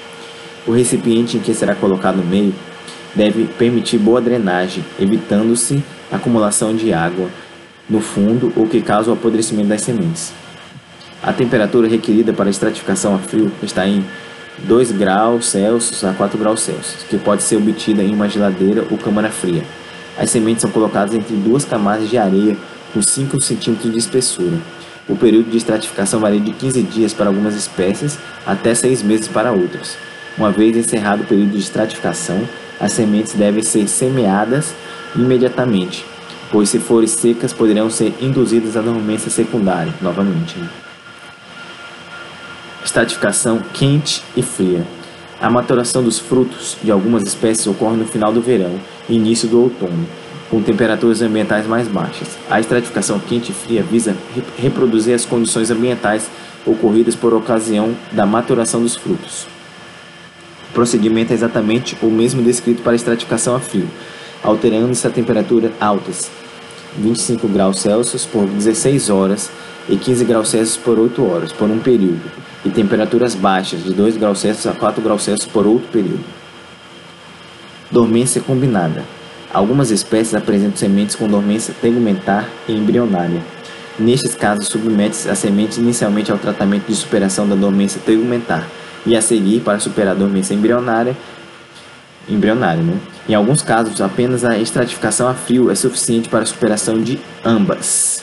O 0.67 0.73
recipiente 0.73 1.37
em 1.37 1.41
que 1.41 1.55
será 1.55 1.75
colocado 1.75 2.21
o 2.21 2.27
meio 2.27 2.55
deve 3.14 3.45
permitir 3.45 3.99
boa 3.99 4.21
drenagem, 4.21 4.85
evitando-se 4.99 5.83
acumulação 6.11 6.75
de 6.75 6.93
água 6.93 7.29
no 7.88 8.01
fundo 8.01 8.53
ou 8.57 8.66
que 8.66 8.81
causa 8.83 9.11
o 9.11 9.14
apodrecimento 9.14 9.68
das 9.68 9.81
sementes. 9.81 10.33
A 11.22 11.33
temperatura 11.33 11.88
requerida 11.88 12.33
para 12.33 12.46
a 12.46 12.51
estratificação 12.51 13.14
a 13.14 13.18
frio 13.18 13.51
está 13.62 13.87
em 13.87 14.05
2 14.59 14.92
graus 14.92 15.46
Celsius 15.46 16.05
a 16.05 16.12
4 16.12 16.38
graus 16.38 16.61
Celsius, 16.61 17.05
que 17.09 17.18
pode 17.18 17.42
ser 17.42 17.57
obtida 17.57 18.03
em 18.03 18.14
uma 18.14 18.29
geladeira 18.29 18.85
ou 18.90 18.98
câmara 18.98 19.31
fria. 19.31 19.64
As 20.18 20.31
sementes 20.31 20.62
são 20.62 20.70
colocadas 20.70 21.14
entre 21.14 21.35
duas 21.37 21.64
camadas 21.64 22.09
de 22.09 22.18
areia 22.18 22.57
com 22.92 23.01
5 23.01 23.40
centímetros 23.40 23.92
de 23.92 23.98
espessura. 23.98 24.59
O 25.09 25.16
período 25.16 25.51
de 25.51 25.57
estratificação 25.57 26.20
varia 26.20 26.40
de 26.40 26.53
15 26.53 26.83
dias 26.83 27.14
para 27.14 27.29
algumas 27.29 27.55
espécies 27.55 28.18
até 28.46 28.74
6 28.74 29.03
meses 29.03 29.29
para 29.29 29.53
outras. 29.53 29.96
Uma 30.37 30.53
vez 30.53 30.77
encerrado 30.77 31.22
o 31.22 31.27
período 31.27 31.53
de 31.53 31.59
estratificação, 31.59 32.40
as 32.79 32.92
sementes 32.92 33.33
devem 33.33 33.62
ser 33.62 33.88
semeadas 33.88 34.74
imediatamente 35.16 36.05
pois 36.51 36.69
se 36.69 36.79
forem 36.79 37.09
secas 37.09 37.53
poderão 37.53 37.91
ser 37.91 38.15
induzidas 38.21 38.77
à 38.77 38.81
dormência 38.81 39.31
secundária, 39.31 39.93
novamente. 40.01 40.57
Estratificação 42.85 43.61
quente 43.73 44.23
e 44.37 44.43
fria. 44.43 44.85
A 45.41 45.51
maturação 45.51 46.03
dos 46.03 46.19
frutos 46.19 46.77
de 46.83 46.91
algumas 46.91 47.23
espécies 47.23 47.67
ocorre 47.67 47.97
no 47.97 48.07
final 48.07 48.33
do 48.33 48.41
verão 48.41 48.81
e 49.09 49.15
início 49.15 49.49
do 49.49 49.61
outono, 49.63 50.07
com 50.51 50.63
temperaturas 50.63 51.23
ambientais 51.23 51.67
mais 51.67 51.87
baixas. 51.87 52.29
A 52.51 52.59
estratificação 52.59 53.21
quente 53.21 53.53
e 53.53 53.55
fria 53.55 53.83
visa 53.83 54.17
reproduzir 54.57 55.15
as 55.15 55.25
condições 55.25 55.71
ambientais 55.71 56.29
ocorridas 56.67 57.15
por 57.15 57.35
ocasião 57.35 57.95
da 58.11 58.27
maturação 58.27 58.83
dos 58.83 58.97
frutos. 58.97 59.47
O 60.71 60.75
procedimento 60.75 61.33
é 61.33 61.35
exatamente 61.35 61.97
o 62.03 62.07
mesmo 62.07 62.43
descrito 62.43 62.83
para 62.83 62.93
a 62.93 62.97
estratificação 62.97 63.55
a 63.55 63.61
frio, 63.61 63.89
alterando-se 64.42 65.07
a 65.07 65.11
temperatura 65.11 65.72
altas, 65.81 66.31
25 66.96 67.48
graus 67.48 67.81
Celsius 67.81 68.24
por 68.24 68.46
16 68.46 69.11
horas 69.11 69.51
e 69.88 69.96
15 69.96 70.24
graus 70.24 70.48
Celsius 70.48 70.77
por 70.77 70.98
8 70.98 71.24
horas, 71.24 71.53
por 71.53 71.70
um 71.70 71.79
período, 71.79 72.31
e 72.64 72.70
temperaturas 72.70 73.35
baixas, 73.35 73.85
de 73.85 73.92
2 73.92 74.16
graus 74.16 74.40
Celsius 74.40 74.66
a 74.66 74.72
4 74.72 75.03
graus 75.03 75.22
Celsius 75.22 75.51
por 75.51 75.66
outro 75.66 75.88
período. 75.88 76.24
Dormência 77.90 78.40
combinada. 78.40 79.05
Algumas 79.53 79.90
espécies 79.90 80.35
apresentam 80.35 80.77
sementes 80.77 81.16
com 81.16 81.27
dormência 81.27 81.74
tegumentar 81.81 82.48
e 82.68 82.72
embrionária. 82.72 83.40
Nestes 83.98 84.35
casos, 84.35 84.68
submete-se 84.68 85.29
a 85.29 85.35
semente 85.35 85.81
inicialmente 85.81 86.31
ao 86.31 86.38
tratamento 86.38 86.87
de 86.87 86.94
superação 86.94 87.48
da 87.48 87.55
dormência 87.55 88.01
tegumentar 88.05 88.68
e 89.07 89.16
a 89.16 89.22
seguir, 89.22 89.61
para 89.61 89.81
superar 89.81 90.14
a 90.14 90.18
dormência 90.18 90.53
embrionária, 90.53 91.16
embrionário. 92.29 92.83
Né? 92.83 92.98
Em 93.29 93.35
alguns 93.35 93.61
casos, 93.62 94.01
apenas 94.01 94.43
a 94.43 94.59
estratificação 94.59 95.29
a 95.29 95.35
frio 95.35 95.71
é 95.71 95.75
suficiente 95.75 96.31
para 96.31 96.41
a 96.41 96.47
superação 96.47 96.99
de 96.99 97.21
ambas. 97.45 98.18